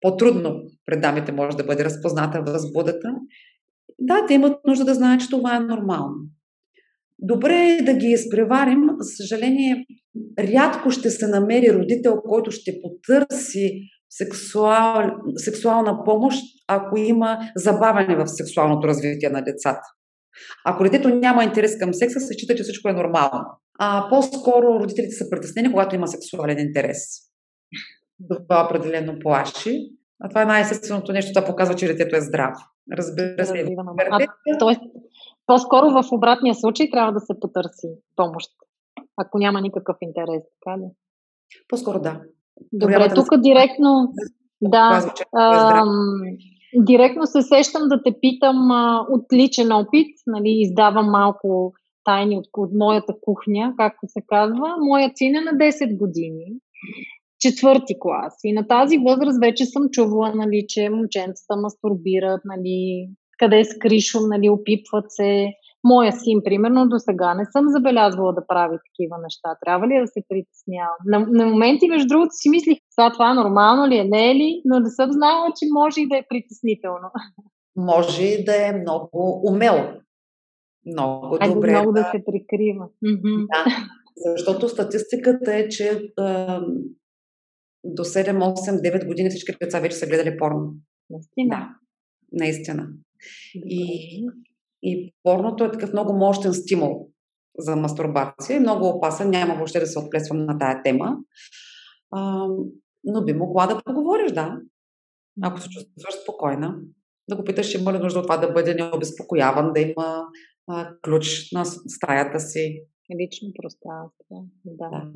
По-трудно 0.00 0.62
пред 0.86 1.00
дамите 1.00 1.32
може 1.32 1.56
да 1.56 1.64
бъде 1.64 1.84
разпозната 1.84 2.42
възбудата. 2.42 3.14
Да, 3.98 4.26
те 4.28 4.34
имат 4.34 4.64
нужда 4.66 4.84
да 4.84 4.94
знаят, 4.94 5.20
че 5.20 5.30
това 5.30 5.56
е 5.56 5.60
нормално. 5.60 6.16
Добре 7.22 7.76
е 7.80 7.82
да 7.82 7.94
ги 7.94 8.06
изпреварим. 8.06 8.80
За 8.98 9.16
съжаление, 9.16 9.86
рядко 10.38 10.90
ще 10.90 11.10
се 11.10 11.26
намери 11.26 11.72
родител, 11.72 12.16
който 12.28 12.50
ще 12.50 12.72
потърси 12.82 13.80
сексуал, 14.10 15.10
сексуална 15.36 16.04
помощ, 16.04 16.42
ако 16.68 16.98
има 16.98 17.38
забавяне 17.56 18.16
в 18.16 18.26
сексуалното 18.26 18.88
развитие 18.88 19.28
на 19.28 19.42
децата. 19.42 19.82
Ако 20.64 20.82
детето 20.82 21.08
няма 21.08 21.44
интерес 21.44 21.78
към 21.78 21.94
секса, 21.94 22.20
се 22.20 22.34
счита, 22.34 22.54
че 22.54 22.62
всичко 22.62 22.88
е 22.88 22.92
нормално. 22.92 23.44
А 23.78 24.06
по-скоро 24.10 24.80
родителите 24.80 25.12
са 25.12 25.30
притеснени, 25.30 25.70
когато 25.70 25.94
има 25.94 26.08
сексуален 26.08 26.58
интерес. 26.58 26.98
Това 28.28 28.64
определено 28.64 29.18
плаши. 29.20 29.78
А 30.24 30.28
това 30.28 30.42
е 30.42 30.46
най-естественото 30.46 31.12
нещо. 31.12 31.32
Това 31.34 31.46
показва, 31.46 31.74
че 31.74 31.86
детето 31.86 32.16
е 32.16 32.20
здраво. 32.20 32.60
Разбира 32.98 33.46
се. 33.46 33.66
А, 34.10 34.26
тоест, 34.58 34.80
по-скоро 35.46 35.90
в 35.90 36.12
обратния 36.12 36.54
случай 36.54 36.90
трябва 36.90 37.12
да 37.12 37.20
се 37.20 37.40
потърси 37.40 37.88
помощ, 38.16 38.50
ако 39.16 39.38
няма 39.38 39.60
никакъв 39.60 39.96
интерес, 40.00 40.42
така 40.60 40.78
ли? 40.78 40.84
По-скоро 41.68 42.00
да. 42.00 42.20
Добре, 42.72 43.14
тук 43.14 43.30
да 43.30 43.40
директно, 43.40 44.12
да, 44.62 44.90
казва, 44.90 45.12
а, 45.32 45.84
директно 46.76 47.26
се 47.26 47.42
сещам 47.42 47.82
да 47.88 48.02
те 48.02 48.20
питам 48.20 48.70
а, 48.70 49.06
от 49.10 49.32
личен 49.32 49.72
опит, 49.72 50.16
нали, 50.26 50.48
издавам 50.48 51.10
малко 51.10 51.72
тайни 52.04 52.38
от, 52.38 52.46
от 52.56 52.70
моята 52.74 53.14
кухня, 53.20 53.74
както 53.76 54.00
се 54.06 54.20
казва. 54.26 54.76
Моя 54.80 55.12
син 55.14 55.36
е 55.36 55.40
на 55.40 55.50
10 55.50 55.98
години, 55.98 56.46
четвърти 57.40 57.94
клас. 58.00 58.34
И 58.44 58.52
на 58.52 58.66
тази 58.66 58.98
възраст 58.98 59.38
вече 59.40 59.66
съм 59.66 59.88
чувала, 59.90 60.34
нали, 60.34 60.64
че 60.68 60.90
момченцата 60.90 61.56
мастурбират, 61.56 62.40
нали, 62.44 63.08
къде 63.42 63.58
е 63.58 63.64
скришом, 63.64 64.28
нали, 64.28 64.50
опипват 64.50 65.04
се. 65.08 65.46
Моя 65.84 66.12
син, 66.12 66.40
примерно, 66.44 66.88
до 66.88 66.98
сега 66.98 67.34
не 67.34 67.44
съм 67.52 67.64
забелязвала 67.68 68.32
да 68.32 68.46
прави 68.46 68.76
такива 68.86 69.16
неща. 69.22 69.48
Трябва 69.64 69.88
ли 69.88 70.00
да 70.00 70.06
се 70.06 70.20
притеснявам? 70.28 70.98
На, 71.06 71.18
на 71.38 71.50
моменти, 71.50 71.88
между 71.88 72.08
другото, 72.08 72.30
си 72.32 72.48
мислих, 72.50 72.78
това, 72.96 73.12
това 73.12 73.34
нормално 73.34 73.88
ли 73.88 73.96
е, 73.96 74.04
не 74.04 74.30
е 74.30 74.34
ли, 74.34 74.62
но 74.64 74.80
не 74.80 74.90
съм 74.90 75.12
знала, 75.12 75.46
че 75.58 75.66
може 75.72 76.00
и 76.00 76.08
да 76.08 76.16
е 76.16 76.26
притеснително. 76.28 77.10
Може 77.76 78.24
и 78.24 78.44
да 78.44 78.66
е 78.68 78.72
много 78.72 79.42
умел. 79.48 79.76
Много 80.86 81.36
Айде 81.40 81.54
добре. 81.54 81.70
Много 81.70 81.92
да, 81.92 82.00
да 82.00 82.10
се 82.10 82.24
прикрива. 82.24 82.88
Да, 83.02 83.64
защото 84.32 84.68
статистиката 84.68 85.54
е, 85.54 85.68
че 85.68 86.12
а, 86.18 86.60
до 87.84 88.04
7, 88.04 88.38
8, 88.38 88.98
9 88.98 89.06
години 89.06 89.30
всички 89.30 89.52
деца 89.60 89.80
вече 89.80 89.96
са 89.96 90.06
гледали 90.06 90.36
порно. 90.36 90.74
Наистина. 91.10 91.48
Да, 91.48 91.68
наистина. 92.32 92.88
И, 93.54 94.26
и 94.82 95.14
порното 95.22 95.64
е 95.64 95.70
такъв 95.70 95.92
много 95.92 96.12
мощен 96.12 96.54
стимул 96.54 97.08
за 97.58 97.76
мастурбация 97.76 98.56
и 98.56 98.60
много 98.60 98.88
опасен. 98.88 99.30
Няма 99.30 99.54
въобще 99.54 99.80
да 99.80 99.86
се 99.86 99.98
отплесвам 99.98 100.46
на 100.46 100.58
тая 100.58 100.82
тема. 100.82 101.16
А, 102.10 102.46
но 103.04 103.24
би 103.24 103.32
могла 103.32 103.66
да 103.66 103.80
поговориш, 103.84 104.32
да. 104.32 104.58
Ако 105.42 105.60
се 105.60 105.68
чувстваш 105.68 106.14
спокойна, 106.22 106.78
да 107.28 107.36
го 107.36 107.44
питаш, 107.44 107.74
има 107.74 107.92
ли 107.92 107.98
нужда 107.98 108.18
от 108.18 108.24
това 108.24 108.36
да 108.36 108.52
бъде 108.52 108.74
необезпокояван, 108.74 109.72
да 109.72 109.80
има 109.80 110.26
а, 110.68 110.94
ключ 111.04 111.52
на 111.52 111.64
стаята 111.64 112.40
си. 112.40 112.82
Лично 113.20 113.48
пространство, 113.62 114.46
да. 114.64 114.88
да. 114.88 115.12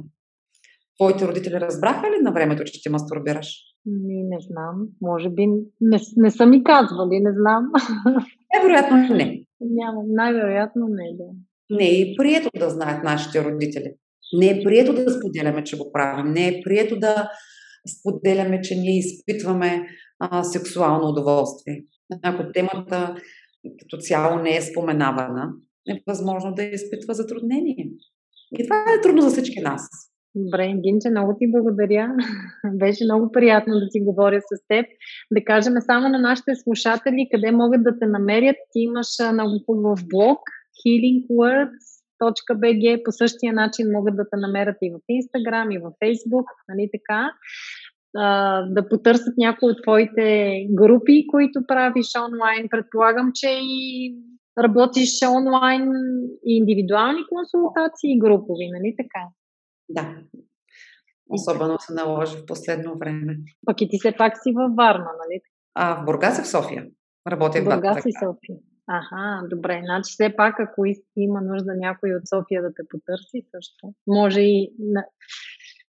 Твоите 0.99 1.29
родители 1.29 1.55
разбраха 1.55 2.07
ли 2.07 2.23
на 2.23 2.33
времето, 2.33 2.65
че 2.65 2.83
ти 2.83 2.89
мастурбираш? 2.89 3.57
Не, 3.87 4.23
не 4.29 4.37
знам. 4.41 4.89
Може 5.01 5.31
би 5.31 5.47
не, 5.81 5.99
не 6.17 6.31
са 6.31 6.47
ми 6.47 6.65
казвали, 6.65 7.21
не 7.21 7.33
знам. 7.33 7.71
Най-вероятно 8.55 9.17
не. 9.17 9.45
Няма, 9.61 10.03
най-вероятно 10.07 10.87
не, 10.89 11.17
да. 11.17 11.25
Не 11.71 12.01
е 12.01 12.15
прието 12.17 12.51
да 12.59 12.71
знаят 12.71 13.05
нашите 13.05 13.45
родители. 13.45 13.95
Не 14.33 14.47
е 14.47 14.63
прието 14.65 14.93
да 14.95 15.11
споделяме, 15.11 15.65
че 15.65 15.79
го 15.79 15.93
правим. 15.93 16.33
Не 16.33 16.49
е 16.49 16.61
прието 16.65 16.99
да 16.99 17.31
споделяме, 17.99 18.61
че 18.61 18.75
ние 18.75 18.99
изпитваме 18.99 19.87
а, 20.19 20.45
сексуално 20.45 21.09
удоволствие. 21.09 21.85
Ако 22.23 22.53
темата 22.53 23.17
като 23.81 23.97
цяло 23.97 24.43
не 24.43 24.57
е 24.57 24.63
споменавана, 24.63 25.53
е 25.89 26.03
възможно 26.07 26.55
да 26.55 26.63
изпитва 26.63 27.15
затруднение. 27.15 27.91
И 28.59 28.65
това 28.65 28.77
е 28.77 29.01
трудно 29.03 29.23
за 29.23 29.31
всички 29.31 29.61
нас. 29.61 29.89
Добре, 30.39 30.75
Гинче, 30.85 31.11
много 31.11 31.37
ти 31.39 31.51
благодаря. 31.51 32.17
Беше 32.75 33.05
много 33.05 33.33
приятно 33.33 33.75
да 33.75 33.87
си 33.91 34.01
говоря 34.01 34.41
с 34.41 34.45
теб. 34.69 34.87
Да 35.33 35.45
кажем 35.45 35.75
само 35.81 36.09
на 36.09 36.19
нашите 36.19 36.55
слушатели 36.55 37.29
къде 37.31 37.53
могат 37.53 37.85
да 37.85 37.99
те 37.99 38.07
намерят. 38.07 38.57
Ти 38.73 38.81
имаш 38.81 39.07
много 39.33 39.63
хубав 39.67 40.01
блог 40.09 40.39
healingwords.bg. 40.87 43.05
По 43.05 43.13
същия 43.13 43.53
начин 43.53 43.93
могат 43.93 44.17
да 44.17 44.25
те 44.31 44.37
намерят 44.37 44.77
и 44.83 44.95
в 44.95 44.99
Instagram, 45.11 45.75
и 45.75 45.79
в 45.79 45.91
Facebook, 46.03 46.45
нали 46.69 46.91
така. 46.93 47.33
да 48.71 48.89
потърсят 48.91 49.35
някои 49.39 49.71
от 49.71 49.83
твоите 49.83 50.67
групи, 50.71 51.27
които 51.27 51.61
правиш 51.69 52.07
онлайн. 52.29 52.69
Предполагам, 52.71 53.31
че 53.35 53.49
и 53.63 54.15
работиш 54.59 55.11
онлайн 55.39 55.91
и 56.47 56.57
индивидуални 56.57 57.23
консултации 57.29 58.13
и 58.13 58.19
групови, 58.19 58.71
нали 58.73 58.95
така? 58.97 59.29
Да. 59.89 60.17
Особено 61.31 61.79
се 61.81 61.93
наложи 61.93 62.37
в 62.37 62.47
последно 62.47 62.99
време. 62.99 63.37
Пък 63.67 63.81
и 63.81 63.89
ти 63.89 63.99
все 63.99 64.13
пак 64.19 64.37
си 64.43 64.53
във 64.53 64.75
Варна, 64.77 65.11
нали? 65.25 65.41
А, 65.75 66.03
в 66.03 66.05
Бургас 66.05 66.39
и 66.39 66.43
в 66.43 66.49
София. 66.49 66.87
Работя 67.31 67.61
в 67.61 67.65
Бургас 67.65 68.05
и 68.07 68.13
София. 68.13 68.59
Аха, 68.89 69.49
добре. 69.49 69.83
Значи 69.85 70.13
все 70.13 70.37
пак, 70.37 70.61
ако 70.61 70.85
има 71.17 71.41
нужда 71.41 71.73
някой 71.77 72.15
от 72.15 72.29
София 72.29 72.63
да 72.63 72.69
те 72.69 72.83
потърси, 72.91 73.49
също 73.55 73.95
може 74.07 74.41
и 74.41 74.75
на... 74.79 75.05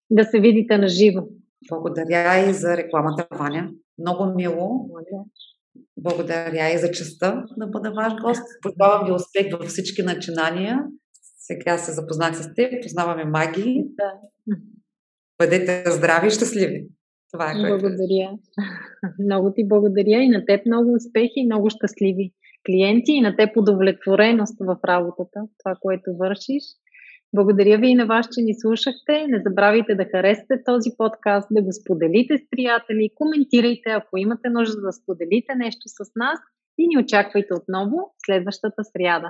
да 0.09 0.23
се 0.23 0.39
видите 0.39 0.77
на 0.77 0.87
живо. 0.87 1.21
Благодаря 1.69 2.49
и 2.49 2.53
за 2.53 2.77
рекламата, 2.77 3.27
Ваня. 3.31 3.69
Много 3.99 4.33
мило. 4.35 4.89
Благодаря 5.97 6.73
и 6.73 6.77
за 6.77 6.91
честа 6.91 7.45
да 7.57 7.67
бъда 7.67 7.91
ваш 7.91 8.13
гост. 8.21 8.43
Пожелавам 8.61 9.05
ви 9.05 9.11
успех 9.11 9.51
във 9.51 9.67
всички 9.67 10.03
начинания. 10.03 10.83
Сега 11.47 11.77
се 11.77 11.91
запознах 11.91 12.35
с 12.35 12.53
теб, 12.53 12.83
познаваме 12.83 13.25
магии. 13.25 13.83
Да. 13.83 14.13
Бъдете 15.41 15.83
здрави 15.91 16.27
и 16.27 16.31
щастливи. 16.31 16.87
Това 17.33 17.51
е 17.51 17.53
което. 17.53 17.81
Благодаря. 17.81 18.29
Много 19.19 19.53
ти 19.53 19.67
благодаря 19.67 20.21
и 20.23 20.29
на 20.29 20.45
теб 20.45 20.65
много 20.65 20.93
успехи 20.93 21.33
и 21.35 21.45
много 21.45 21.69
щастливи 21.69 22.33
клиенти 22.65 23.11
и 23.11 23.21
на 23.21 23.35
теб 23.35 23.57
удовлетвореност 23.57 24.57
в 24.59 24.77
работата, 24.87 25.39
това, 25.63 25.75
което 25.81 26.17
вършиш. 26.19 26.63
Благодаря 27.33 27.77
ви 27.77 27.87
и 27.87 27.95
на 27.95 28.05
вас, 28.05 28.25
че 28.33 28.41
ни 28.41 28.53
слушахте. 28.59 29.27
Не 29.27 29.41
забравяйте 29.45 29.95
да 29.95 30.05
харесате 30.11 30.63
този 30.65 30.89
подкаст, 30.97 31.47
да 31.51 31.61
го 31.61 31.71
споделите 31.71 32.37
с 32.37 32.49
приятели, 32.49 33.09
коментирайте, 33.15 33.89
ако 33.89 34.17
имате 34.17 34.49
нужда 34.49 34.81
да 34.81 34.93
споделите 34.93 35.55
нещо 35.55 35.85
с 35.85 36.11
нас 36.15 36.39
и 36.77 36.87
ни 36.87 37.03
очаквайте 37.03 37.53
отново 37.53 38.13
следващата 38.25 38.83
сряда. 38.83 39.29